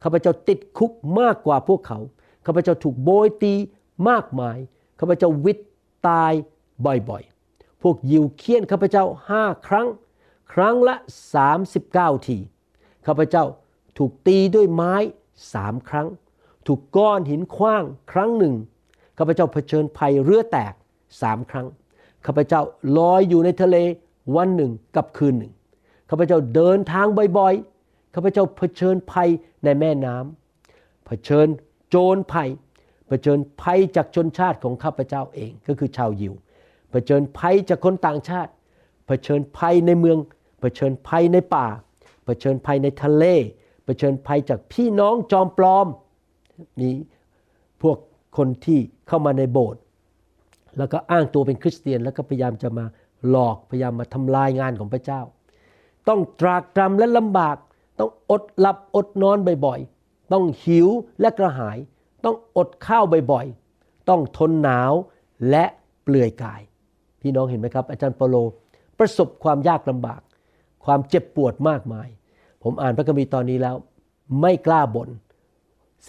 [0.04, 2.00] ข้าพเจ้าติดคุกมากกว่าพวกเขา
[2.46, 3.54] ข้าพเจ้าถูกโบยตี
[4.10, 4.58] มากมาย
[5.00, 5.60] ข้าพเจ้าวิต
[6.08, 6.34] ตาย
[6.86, 9.88] บ่อยๆ พวกยิวเคี่ยนข้าพเจ้าห้าครั้ง
[10.54, 10.96] ครั้งละ
[11.62, 12.38] 39 ที
[13.06, 13.46] ข้าพเจ้า
[13.98, 14.94] ถูกตีด้วยไม้
[15.54, 16.08] สามครั้ง
[16.68, 18.56] ถูกก้อนหินคว้างครั้งหนึ่ง
[19.18, 20.74] ข้าพเจ้าเผชิญภัยเรือแตก
[21.22, 21.68] สามครั้ง
[22.26, 22.62] ข้าพเจ้า
[22.98, 23.78] ลอยอยู่ในทะเล
[24.36, 25.54] วันหนึ่งกับคืนหนึ่ง
[26.10, 27.06] ข้าพเจ้าเดินทาง
[27.38, 29.30] บ่อยๆ ข้าพเจ้าเผชิญภัย
[29.64, 31.48] ในแม่น้ำ เผชิญ
[31.90, 32.50] โจรภัย
[33.08, 36.34] เผชิญภัยจากชนชาติของข้าพเจ้าเองก็คือชาวยิว
[36.92, 38.52] เผชิญภัยจากคนต่างชาติ
[39.08, 40.18] เผชิญภัยในเมือง
[40.60, 41.68] เผชิญภัยในป่า
[42.26, 43.24] เผชิญภัยในทะเล
[43.86, 45.88] เผชิญภัยจากพี่น้องจอมปลอม
[46.80, 46.90] มี
[47.82, 47.98] พวก
[48.38, 49.82] คนที่เข้ามาในโบสถ์
[50.78, 52.86] แล้วก็อ้างตัวเป็นคริสเตียน แล้วก็พยายามจะมา
[53.30, 55.22] หลอกพยายามมาทำลายงานของพระเจ้า
[56.08, 57.58] ต้องตรากตรำและลำบาก
[58.00, 60.88] ต้องอดหลับอดนอนบ่อยๆ ต้องหิว
[61.22, 61.78] และกระหาย
[62.26, 64.94] ต้องอดข้าวบ่อยๆ ต้องทนหนาว
[65.50, 65.66] และ
[66.04, 66.62] เปลือยกาย
[67.22, 68.36] พี่น้องเห็นไหมครับ อาจารย์เปโล
[69.00, 70.22] ประสบความยากลำบาก
[70.86, 72.08] ความเจ็บปวดมากมาย
[72.64, 73.76] ผมอ่านพระคัมภีร์ตอนนี้แล้ว
[74.42, 75.10] ไม่กล้าบน่น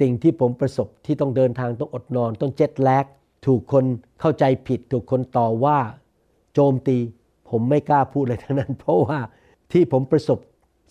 [0.00, 3.04] สิ่งที่ผมประสบที่ต้องเดินทางต้องอดนอน ต้องเจ็ดแลก
[3.46, 3.84] ถูกคน
[4.20, 5.78] เข้าใจผิด ถูกคนต่อว่า
[6.54, 6.96] โจมตี
[7.50, 9.18] ผมไม่กล้าพูดเลยทั้งนั้น เพราะว่า
[9.72, 10.38] ที่ผมประสบ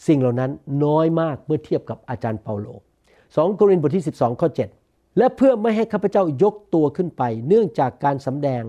[0.08, 0.52] สิ่งเหล่านั้น
[0.86, 2.68] น้อยมากเมื่อเทียบกับอาจารย์เปาโล
[3.14, 4.50] 2 โครินธ์บทที่ 12 ข้อ
[4.82, 8.64] 7 และเพื่อไม่ให้ข้าพเจ้ายกตัวขึ้นไป เนื่องจากการสำแดง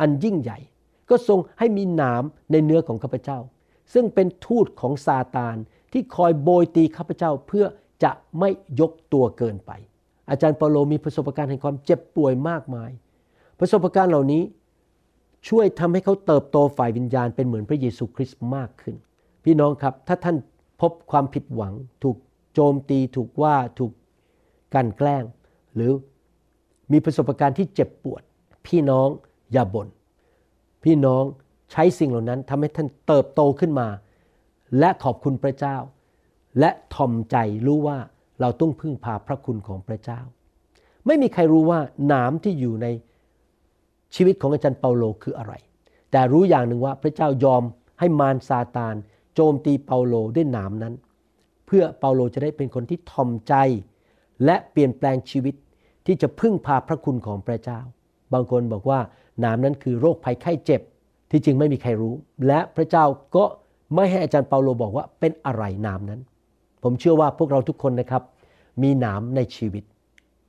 [0.00, 0.58] อันยิ่งใหญ่
[1.10, 3.38] ก็ทรงให้มีหนามในเนื้อของข้าพเจ้า
[3.94, 5.56] ซึ่งเป็นทูตของซาตาน
[5.92, 7.64] ที่คอยโบยตีข้าพเจ้าเพื่อ
[8.04, 9.70] จะไม่ยกตัวเกินไป
[10.30, 12.90] อาจารย์เปาโลมีประสบการณ์แห่งความเจ็บป่วยมากมาย
[13.58, 14.42] ประสบการณ์เหล่านี้
[15.48, 18.96] ช่วยทำให้เขาเติบโตฝ่ายวิญญาณเป็นเหมือนพระเยซูคริสต์มากขึ้น
[19.44, 20.36] พี่น้องครับถ้าท่าน
[20.80, 22.16] พบความผิดหวัง ถูก
[22.54, 23.92] โจมตีถูกว่าถูก
[24.74, 25.24] กันแกล้ง
[25.74, 25.92] หรือ
[26.92, 28.22] มีประสบการณ์ที่เจ็บปวด
[28.66, 29.08] พี่น้อง
[29.52, 29.88] อย่าบน่น
[30.84, 31.24] พี่น้อง
[31.72, 33.88] ใช้สิ่งเหล่านั้นทำให้ท่านเติบโตขึ้นมา
[34.78, 35.76] และขอบคุณพระเจ้า
[36.60, 37.98] และทอมใจรู้ว่า
[38.40, 40.20] เราต้องพึ่งพาพระคุณของพระเจ้า
[41.06, 42.86] ไม่มีใครรู้ว่าหนามที่อยู่ใน
[44.14, 45.54] ชีวิตของอาจารย์เปาโลคืออะไร
[46.10, 47.62] แต่รู้อย่างหนึ่งว่าพระเจ้ายอม
[47.98, 48.94] ให้มารซาตาน
[49.34, 50.94] โจมตีเปาโลด้วยหนามนั้น
[51.66, 53.54] เพื่อเปาโลจะได้เป็นคนที่ทอมใจ
[54.44, 55.54] และเปลี่ยนแปลงชีวิต
[56.06, 57.80] ที่จะพึ่งพาพระคุณของพระเจ้า
[58.32, 59.00] บางคนบอกว่า
[59.44, 60.80] นามนั้นคือโรคภัยไข้เจ็บ
[61.30, 62.14] ที่จริงไม่มีใครรู้
[62.46, 63.04] และพระเจ้า
[63.36, 63.44] ก็
[63.94, 66.20] ไม่ให้อาจารย์เปาโลบอกว่าเป็นอะไรนามนั้น
[66.82, 68.22] ผมเชื่อว่าพวกเราทุกคนนะครับ
[68.82, 69.84] มีนามในชีวิต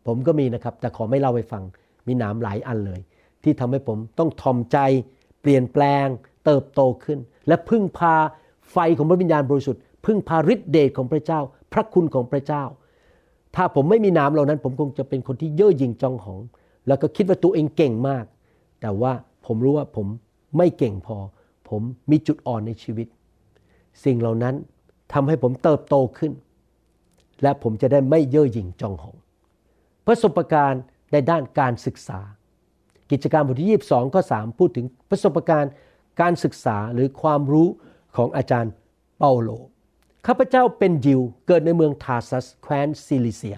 [0.07, 1.63] ผมก็มีนะครับ แต่ขอไม่เล่าให้ฟัง
[2.07, 3.01] มีนามหลายอันเลย
[3.43, 4.77] ที่ทำให้ผมต้องทอมใจ
[5.41, 6.07] เปลี่ยนแปลง
[6.45, 8.15] เติบโตขึ้น และพึ่งพา
[8.71, 11.39] ไฟของพระวิญญาณบริสุทธิ์พึ่งพาฤทธิเดชของพระเจ้า
[11.73, 12.63] พระคุณของพระเจ้า
[13.55, 16.41] ถ้าผมไม่มีนามเหล่านั้น ผมคงจะเป็นคนที่เย่อหยิ่งจองหอง
[16.87, 18.25] แล้วก็คิดว่าตัวเองเก่งมาก
[18.81, 19.13] แต่ว่า
[19.45, 20.07] ผมรู้ว่าผม
[20.57, 21.17] ไม่เก่งพอ
[21.69, 23.07] ผมมีจุดอ่อนในชีวิต
[24.03, 24.55] สิ่งเหล่านั้น
[25.13, 26.33] ทำให้ผมเติบโตขึ้น
[27.41, 29.15] และผมจะได้ไม่เย่อหยิ่งจองหอง
[30.07, 32.19] ประสบการณ์ในด้านการศึกษา
[33.11, 35.71] กิจการบทที่ 22 ข้อ 3 พูดถึงประสบการณ์
[36.21, 37.67] การศึกษาหรือความรู้
[38.15, 38.71] ของอาจารย์
[39.17, 39.49] เปาโล
[40.27, 43.57] ข้าพเจ้าเป็นยิวเกิดในเมืองทาซัสแคว้นซิลิเซีย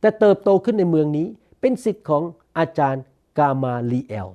[0.00, 1.26] แต่เติบโตขึ้นในเมืองนี้
[1.60, 2.22] เป็นสิทธิ์ของ
[2.58, 3.02] อาจารย์
[3.38, 4.28] กามาลีเอล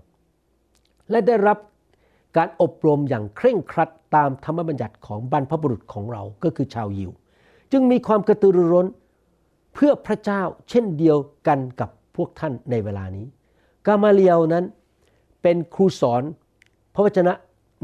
[1.14, 1.58] และได้รับ
[2.38, 7.12] การอบรมอย่างเคร่งครัดตามธรรมบัญญัติของบรรพบุรุษของเราก็คือชาวยิว
[7.72, 8.88] จึงมีความกระตือรือร้น
[9.74, 13.26] เพื่อพระเจ้าเช่นเดียวกันกับพวกท่านในเวลานี้
[13.86, 14.66] กามาเลียลนั้น
[15.42, 16.24] เป็นครูสอน
[16.94, 17.34] พระวจนะ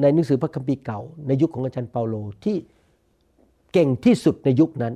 [0.01, 2.15] ในหนังสือพระคัมภีร์เก่า ในยุคของอาจารย์เปาโล
[2.45, 2.57] ที่
[3.73, 4.93] เก่งที่สุดในยุคนั้น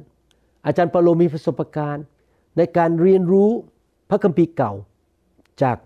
[0.65, 2.05] อาจารย์เปาโลมีประสบการณ์
[2.57, 3.49] ในการเรียนรู้
[4.09, 4.73] พระคัมภีร์เก่า
[5.63, 5.77] จาก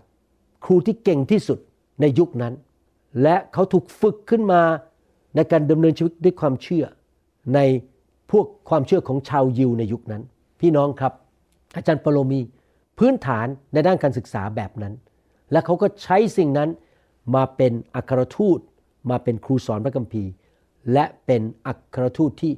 [0.64, 1.58] ครูที่เก่งที่สุด
[2.00, 2.54] ในยุคนั้น
[3.22, 4.62] และเขาถูกฝึกขึ้นมา
[5.34, 6.84] ในการดำเนินชีวิตด้วยความเชื่อ
[7.54, 7.60] ใน
[8.30, 10.22] พวกความเชื่อของชาวยิวในยุคนั้น
[10.60, 11.12] พี่น้องครับ
[11.76, 12.40] อาจารย์เปโลมี
[12.98, 14.94] พื้นฐานในด้านการศึกษาแบบนั้น
[15.52, 16.70] และเขาก็ใช้สิ่งนั้น
[17.34, 18.58] มาเป็นอัครทูต
[19.10, 20.30] มาเป็นครูสอนพระคัมภีร์
[20.92, 22.52] และเป็นอัครทูตที่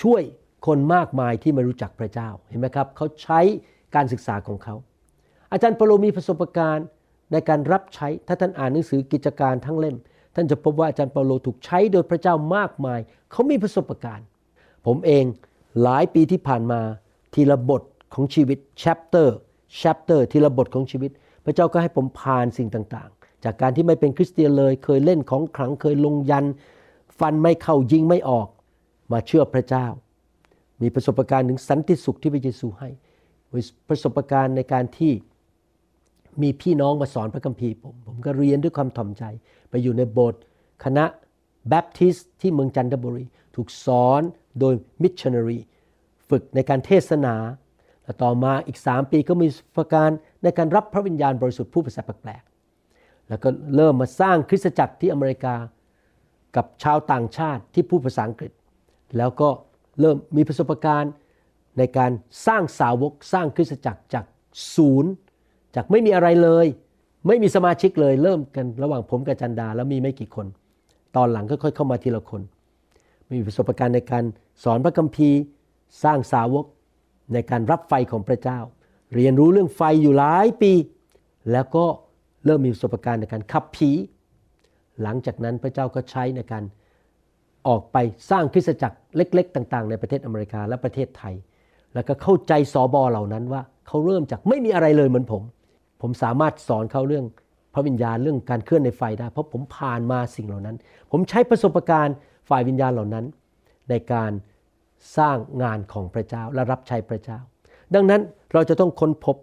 [0.00, 0.22] ช่วย
[0.66, 3.40] คนมากมายที่ไม่รู้จักพระเจ้าเห็นไหมครับเขาใช้
[3.94, 4.74] การศึกษาของเขา
[5.52, 6.86] อาจารย์เปโลมีประสบการณ์
[7.32, 9.96] ในการรับใช้ ถ้าท่านอ่านหนังสือกิจการทั้งเล่ม
[10.34, 13.00] ท่านจะพบว่าอาจารย์เปาโลถูกใช้โดยพระเจ้ามากมาย
[13.30, 14.26] เขามีประสบการณ์
[14.86, 15.24] ผมเอง
[15.82, 16.80] หลายปีที่ผ่านมา
[17.34, 17.82] ทีละบท
[18.14, 19.28] ของชีวิต chapter
[19.80, 21.10] chapter ทีละบทของชีวิต
[21.44, 26.44] พระเจ้าก็ให้ผมผ่านสิ่งต่างๆ จากการที่ไม่เป็นคริสเตียนเลยเคยเล่นของขลังเคยลงยัน
[27.18, 28.48] ฟันไม่เข้ายิงไม่ออก
[29.12, 29.86] มาเชื่อพระเจ้า
[30.82, 32.88] มีประสบการณ์ถึงสันติสุขที่พระเยซูให้
[33.88, 35.12] ประสบการณ์ในการที่
[36.42, 39.24] มีพี่น้องมาสอนพระคัมภีร์ผมผมก็เรียนด้วยความถ่อมใจ
[39.70, 40.40] ไปอยู่ในโบสถ์
[40.84, 41.04] คณะ
[41.68, 43.24] แบปทิสต์ที่เมืองจันทบุรี
[43.54, 44.22] ถูกสอน
[44.60, 45.58] โดยมิชชันนารี
[46.28, 47.34] ฝึกในการเทศนา
[48.04, 50.08] และต่อมาอีก 3 ปีก็มีประการ
[50.42, 55.54] ในการรับพระวิญญาณบริสุทธิ์ผู้ภาษาแปลกๆแล้วก็เริ่มมาสร้างคริสตจักรที่อเมริกา
[56.56, 58.52] กับชาวต่างชาติที่พูดภาษาอังกฤษ
[59.16, 59.48] แล้วก็
[60.00, 61.12] เริ่มมีประสบการณ์
[61.78, 62.10] ในการ
[62.46, 64.24] สร้างสาวกสร้างคริสตจักรจาก
[64.74, 65.12] ศูนย์
[65.74, 66.66] จากไม่มีอะไรเลย
[67.26, 70.46] ไม่มีสมาชิกเลย เริ่มกันระหว่างผมกับจันดาแล้วมีไม่กี่คน
[71.16, 72.42] ตอนหลังก็ค่อยเข้ามาทีละคน
[73.30, 74.24] มีประสบการณ์ในการ
[74.64, 75.38] สอนพระคัมภีร์
[76.02, 76.64] สร้างสาวก
[77.32, 78.58] ในการรับไฟของพระเจ้า
[79.14, 80.72] เรียนรู้เรื่องไฟอยู่หลายปี
[81.52, 81.84] แล้วก็
[82.44, 83.90] เริ่มมีประสบการณ์ในการขับผี
[85.02, 86.64] หลังจากนั้นพระเจ้าก็ใช้ในการ
[87.68, 87.96] ออกไป
[88.30, 91.34] สร้างคริสตจักรเล็ก ๆ ต่าง ๆ ในประเทศอเมริกาและประเทศไทย
[91.94, 95.42] แล้วก็เข้าใจสอบอเหล่านั้นว่าเขาเริ่มจากไม่มีอะไรเลยเหมือนผม
[96.00, 97.24] ผมสามารถสอนเขาเรื่อง
[97.74, 100.76] พระวิญญาณเรื่องการเคลื่อนในไฟได้ เพราะผมผ่านมาสิ่งเหล่านั้น
[101.10, 102.16] ผมใช้ประสบการณ์
[102.48, 103.24] ฝ่ายวิญญาณเหล่านั้น
[103.90, 104.32] ในการ
[105.18, 107.38] สร้างงานของพระเจ้าและรับใช้พระเจ้า
[107.94, 108.20] ดังนั้น
[108.52, 109.36] เราจะต้องค้นพบ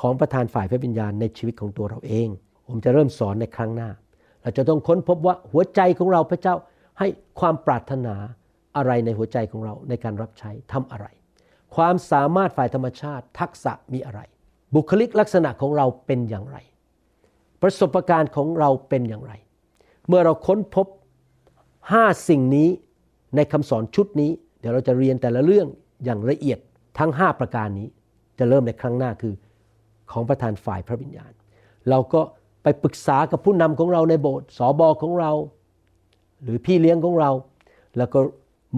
[0.00, 2.28] ของประธานฝ่ายพระวิญญาณในชีวิตของตัวเราเอง
[2.68, 3.90] ผมจะเริ่มสอนในครั้งหน้า
[4.42, 6.54] เราจะต้องค้นพบว่าหัวใจของเราพระเจ้า
[6.98, 7.06] ให้
[7.40, 8.14] ความปรารถนา
[8.76, 11.06] อะไรในหัวใจของเราในการรับใช้ทำอะไร
[11.76, 14.20] ความสามารถฝ่ายธรรมชาติทักษะมีอะไร
[14.74, 16.56] บุคลิกลักษณะของเราเป็นอย่างไร
[17.62, 19.32] ประสบการณ์ของเราเป็นอย่างไร
[20.08, 20.86] เมื่อเราค้นพบ
[21.58, 22.68] 5 สิ่งนี้
[23.36, 25.66] ในคำสอนชุดนี้ เดี๋ยวเราจะเรียนแต่ละเรื่อง
[26.04, 26.58] อย่างละเอียด
[26.98, 27.88] ทั้ง 5 ประการนี้
[28.38, 29.34] จะเริ่มในครั้งหน้าคือ
[30.12, 31.32] ของประธานฝ่ายพระวิญญาณ
[31.90, 32.20] เราก็
[32.62, 35.32] ไปปรึกษากับผู้นำของเราในโบสถ์สอบอของเรา
[36.42, 37.30] หรือพี่เลี้ยงของเรา
[37.96, 38.20] แล้วก็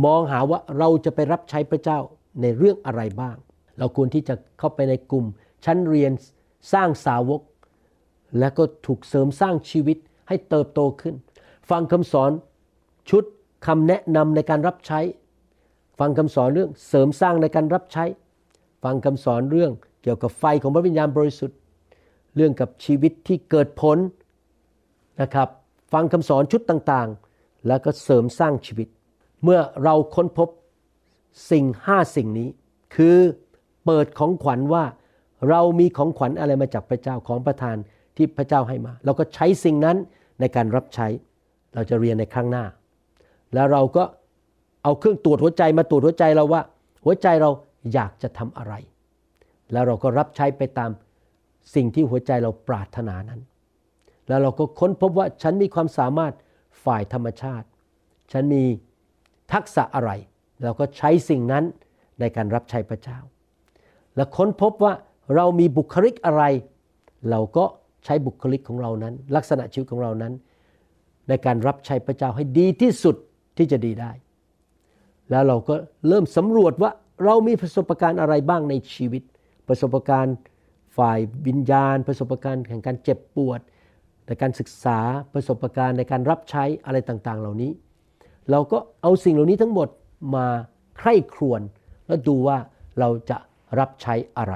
[0.04, 1.98] มองหาว่าเราจะไปรับใช้พระเจ้า
[2.42, 3.36] ในเรื่องอะไรบ้าง
[3.78, 5.26] เราควรที่จะเข้าไปในกลุ่ม
[5.66, 6.12] ชั้นเรียน
[6.72, 7.40] สร้างสาวก
[8.38, 9.98] และก็ถูกเสริมสร้างชีวิต
[10.28, 11.14] ให้เติบโตขึ้น
[11.70, 12.30] ฟังคำสอน
[13.10, 13.24] ชุด
[13.66, 15.00] คำแนะนำในการรับใช้
[15.98, 18.04] ฟังคำสอนเรื่องเสริมสร้างในการรับใช้
[18.84, 21.58] ฟังคำสอนเรื่องเกี่ยวกับไฟของพระวิญญาณบริสุทธิ์
[22.36, 23.98] เรื่องกับชีวิตที่เกิดผล
[25.20, 25.48] นะครับ
[25.92, 28.88] ฟังคำสอนชุดต่างๆ แล้วก็เสริมสร้างชีวิต
[29.44, 30.48] เมื่อเราค้นพบ
[31.50, 32.48] สิ่งห้าสิ่งนี้
[32.94, 33.16] คือ
[33.84, 34.84] เปิดของขวัญว่า
[35.50, 37.76] เรามีของขวัญอะไรมาจากพระเจ้าของประทาน
[38.16, 39.96] ที่พระเจ้าให้มา เราก็ใช้สิ่งนั้น
[40.40, 41.06] ในการรับใช้
[41.74, 42.64] เราจะเรียนในครั้งหน้า
[43.54, 44.04] แล้วเราก็
[44.82, 46.62] เอาเครื่องตรวจหัวใจมาตรวจหัวใจเราว่า
[47.04, 47.50] หัวใจเรา
[47.92, 48.74] อยากจะทำอะไร
[49.72, 50.90] แล้วเราก็รับใช้ไปตาม
[51.74, 53.40] สิ่งที่หัวใจเราปรารถนานั้น
[54.28, 56.34] แล้วเราก็ค้นพบว่าฉันมีความสามารถ
[56.84, 57.66] ฝ่ายธรรมชาติ
[58.32, 58.64] ฉันมี
[59.52, 60.10] ทักษะอะไร
[60.62, 61.64] เราก็ใช้สิ่งนั้น
[62.20, 63.18] ในการรับใช้พระเจ้า
[64.16, 64.92] และค้นพบว่า
[65.34, 66.42] เรามีบุคลิกอะไร
[67.30, 67.64] เราก็
[68.04, 70.32] ใช้บุคลิกของเรานั้น ลักษณะชีวิตของเรานั้น
[71.28, 73.16] ในการรับใช้พระเจ้าให้ดีที่สุด
[73.56, 74.12] ที่จะดีได้
[75.30, 75.74] แล้วเราก็
[76.08, 76.90] เริ่มสำรวจว่า
[77.24, 79.22] เรามีประสบการณ์อะไรบ้างในชีวิต
[79.68, 80.36] ประสบการณ์
[80.96, 83.60] ฝ่ายวิญญาณ ประสบการณ์แห่งการเจ็บปวด
[84.26, 84.98] ในการศึกษา
[85.34, 87.72] ประสบการณ์ในการรับใช้อะไรต่างๆ เหล่านี้
[88.50, 89.88] เราก็เอาสิ่งเหล่านี้ทั้งหมด
[90.34, 90.46] มา
[90.98, 91.60] ใคร่ครวญ
[92.06, 92.58] แล้วดูว่า
[93.00, 93.38] เราจะ
[93.78, 94.54] รับใช้อะไร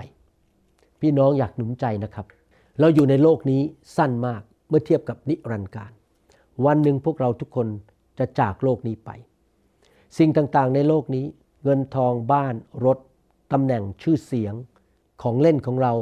[1.00, 2.26] พี่น้องอยากหนุนใจนะครับ
[2.80, 3.60] เราอยู่ในโลกนี้
[3.96, 5.92] สั้นมากเมื่อเทียบกับนิรันดร์การ
[6.64, 7.68] วันหนึ่งพวกเราทุกคน
[8.18, 9.10] จะจากโลกนี้ไป
[10.18, 11.24] สิ่งต่างๆในโลกนี้
[11.64, 12.98] เงินทองบ้านรถ
[13.52, 14.54] ตำแหน่งชื่อเสียง
[15.22, 15.92] ของเล่นของเรา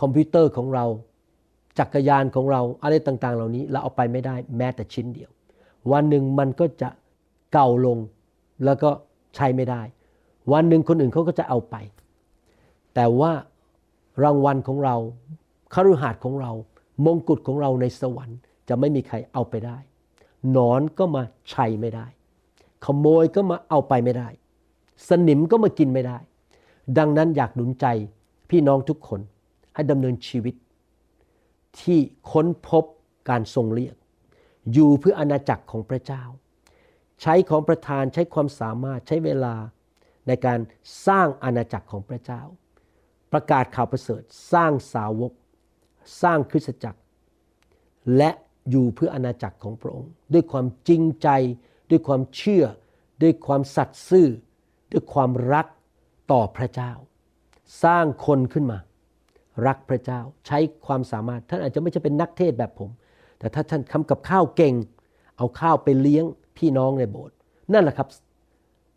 [0.00, 0.84] คอมพิวเตอร์ของเรา
[1.78, 5.30] จักรยานของเราอะไรต่างๆ เหล่านี้เราเอาไปไม่ได้แม้แต่ชิ้นเดียว
[5.92, 6.88] วันหนึ่งมันก็จะ
[7.52, 7.98] เก่าลง
[8.64, 8.90] แล้วก็
[9.34, 9.82] ใช้ไม่ได้
[10.52, 11.76] วันหนึ่งคนอื่นเขาก็จะเอาไป
[12.94, 13.32] แต่ว่า
[14.22, 14.96] รางวัลของเรา
[15.74, 16.52] คฤหาสน์ของเรา
[17.04, 18.38] มงกุฎของเราในสวรรค์
[18.68, 19.78] จะไม่มีใครเอาไปได้
[20.50, 22.06] หนอนก็มาใช้ไม่ได้
[22.84, 24.28] ขโมยก็มาเอาไปไม่ได้
[25.08, 26.18] สนิมก็มากินไม่ได้
[26.98, 27.86] ดังนั้นอยากหนุนใจ
[28.50, 29.20] พี่น้องทุกคน
[29.74, 30.54] ให้ดำเนินชีวิต
[31.80, 31.98] ที่
[32.30, 32.84] ค้นพบ
[33.28, 33.94] การทรงเรียก
[34.72, 36.22] อยู่เพื่ออาณาจักรของพระเจ้า
[37.22, 39.54] ใช้ของประทานใช้ความสามารถใช้เวลา
[40.26, 40.58] ในการ
[41.06, 42.42] สร้างอาณาจักรของพระเจ้า
[43.34, 44.22] ประกาศข่าวประเสริฐ
[44.52, 45.32] สร้างสาวก
[46.22, 47.00] สร้างคริสตจักร
[48.16, 48.30] และ
[48.70, 51.28] อยู่เพื่ออาณาจักรของพระองค์ ด้วยความจริงใจ
[51.90, 52.64] ด้วยความเชื่อ
[53.22, 54.28] ด้วยความสัตย์ซื่อ
[54.92, 55.66] ด้วยความรัก
[56.32, 56.92] ต่อพระเจ้า
[57.84, 58.78] สร้างคนขึ้นมา
[59.66, 62.90] รักพระเจ้าใช้ความสามารถ ท่านอาจจะไม่ใช่เป็นนักเทศแบบผม
[63.38, 64.74] แต่ถ้าท่านทำกับข้าวเก่ง
[65.36, 66.24] เอาข้าวไปเลี้ยง
[66.56, 67.36] พี่น้องในโบสถ์
[67.72, 68.08] นั่นแหละครับ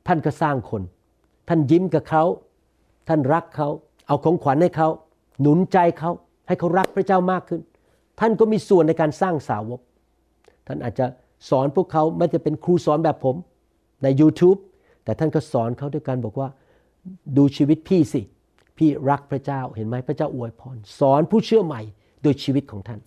[0.07, 0.81] ท่านก็สร้างคน
[1.47, 2.23] ท่านยิ้มกับเขา
[3.07, 3.69] ท่านรักเขา
[4.07, 4.89] เอาของขวัญให้เขา
[5.41, 6.11] หนุนใจเขา
[6.47, 7.61] ให้เขารักพระเจ้ามากขึ้น
[8.19, 9.81] ท่านก็มีส่วนในการสร้างสาวก
[10.67, 11.05] ท่านอาจจะ
[11.49, 13.35] สอนพวกเขาไม่จะเป็นครูสอนแบบผม
[14.03, 14.59] ใน YouTube
[15.03, 16.49] แต่ท่านก็สอนเขาด้วยการบอกว่า
[17.37, 18.21] ดูชีวิตพี่สิ
[18.77, 21.81] พี่รักพระเจ้าเห็นไหมพระเจ้าอวยพร สอนผู้เชื่อใหม่
[22.23, 22.99] โดยชีวิตของท่าน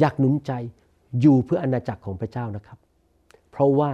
[0.00, 0.52] อยากหนุนใจ
[1.20, 2.78] อยู่เพื่ออณาจักรของพระเจ้านะครับ
[3.50, 3.90] เพราะว่า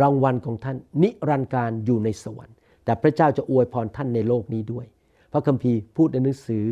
[0.00, 4.86] รางวัลของท่านนิรันดร์การอยู่ในสวรรค์ แต่พระเจ้าจะอวยพรท่านในโลกนี้ด้วย
[5.32, 6.66] พระคัมภีร์พูดในหนังสือ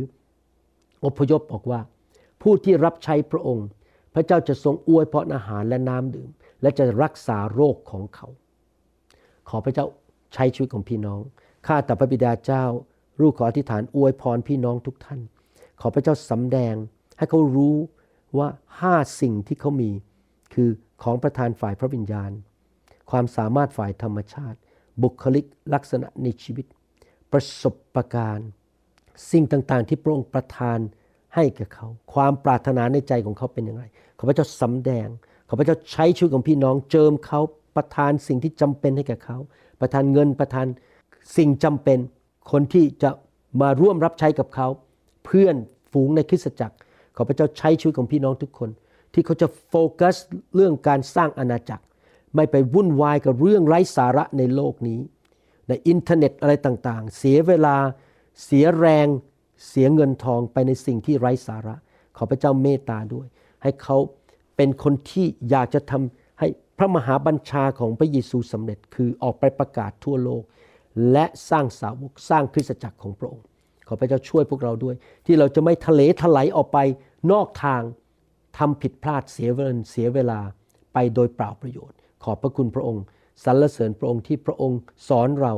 [1.04, 1.80] อพยพบอกว่า
[2.42, 3.68] ผู้ที่รับใช้พระองค์
[4.14, 6.30] พระเจ้าจะทรงอวยพรอาหารและน้ำดื่ม
[6.62, 8.28] และจะรักษาโรคของเขา
[9.48, 9.86] ขอพระเจ้า
[10.34, 11.20] ใช้ชีวิตของพี่น้อง
[11.66, 12.64] ข้าแต่พระบิดาเจ้า
[13.20, 15.20] ลูกขออธิษฐานอวยพรพี่น้องทุกท่าน
[15.80, 16.74] ขอพระเจ้าสำแดง
[17.18, 17.76] ให้เขารู้
[18.38, 18.48] ว่า
[18.80, 19.90] ห้าสิ่งที่เขามี
[20.54, 20.68] คือ
[21.02, 22.30] ของประทานฝ่ายพระวิญญาณ
[23.10, 24.58] ความสามารถฝ่ายธรรมชาติ
[25.02, 25.44] บุคลิก
[25.74, 26.66] ลักษณะในชีวิต
[27.34, 28.48] ประสบการณ์
[29.30, 30.78] สิ่งต่างๆ ที่พระองค์ประทาน
[31.34, 33.82] ให้แก่เขา ความปรารถนาในใจของเขาเป็นอยังไง
[34.18, 35.08] ขอพระเจ้าสำแดง
[35.48, 37.40] ขอพระเจ้าใช้ชีวิตของพี่น้องเจิมเขา
[37.76, 39.38] ประทานสิ่งที่จำเป็นให้แก่เขา
[39.80, 40.66] ประทานเงินประทาน
[41.36, 41.98] สิ่งจำเป็น
[42.50, 43.10] คนที่จะ
[43.60, 44.68] มาร่วมรับใช้กับเขา
[45.24, 45.56] เพื่อน
[45.92, 46.76] ฝูงในคริสตจักร
[47.16, 48.70] ขอพระเจ้าใช้ชีวิตของพี่น้องทุกคน
[49.12, 50.16] ที่เขาจะโฟกัส
[50.54, 51.84] เรื่องการสร้างอาณาจักร
[52.34, 55.00] ไม่ไปวุ่นวายกับเรื่องไร้สาระในโลกนี้
[55.68, 57.76] ในอินเทอร์เน็ตอะไรต่างๆ เสียเวลา
[58.44, 59.06] เสียแรง
[59.68, 61.74] เสียเงินทองไปในสิ่งที่ไร้สาระ
[62.16, 63.26] ขอพระเจ้าเมตตาด้วย
[63.62, 63.96] ให้เขา
[64.56, 66.48] เป็นคนที่อยากจะทำให้
[66.78, 70.42] พระมหาบัญชาของพระเยซูสำเร็จคือออกไปประกาศทั่วโลก
[71.12, 73.44] และสร้างสาวกสร้างคริสตจักรของพระองค์
[73.88, 74.94] ขอพระเจ้าช่วยพวกเราด้วย
[75.26, 76.78] ที่เราจะไม่ทะเลถลายออกไป
[77.32, 77.82] นอกทาง
[78.58, 80.40] ทำผิดพลาดเสียเงินเสียเวลา
[80.92, 83.04] ไปโดยเปล่าประโยชน์ ขอบพระคุณพระองค์
[83.44, 85.54] สรรเสริญพระองค์ที่พระองค์สอนเรา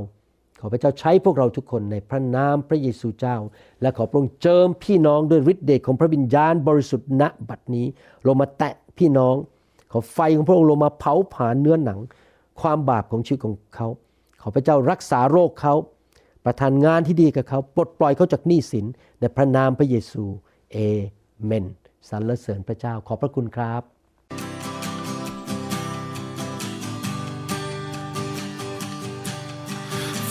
[0.60, 3.36] ขอพระเจ้าใช้พวกเราทุกคนในพระนามพระเยซูเจ้า
[3.82, 7.86] และขอพระองค์เจิมพี่น้องด้วยฤทธิ์เดชของพระวิญญาณบริสุทธิ์ณบัดนี้
[8.26, 9.34] ลงมาแตะพี่น้อง
[9.92, 11.98] ขอไฟของพระองค์ลงมาเผาผลาญเนื้อหนัง
[12.60, 13.88] ความบาปของชีวิตของเขา
[14.40, 15.74] ขอพระเจ้ารักษาโรคเขา
[16.44, 18.86] ประทานงานที่ดีกับเขาปลดปล่อยเขาจากหนี้สิน
[19.20, 20.24] ในพระนามพระเยซู
[20.72, 20.76] เอ
[21.44, 21.66] เมน
[22.08, 23.95] สรรเสริญพระเจ้าขอบพระคุณครับ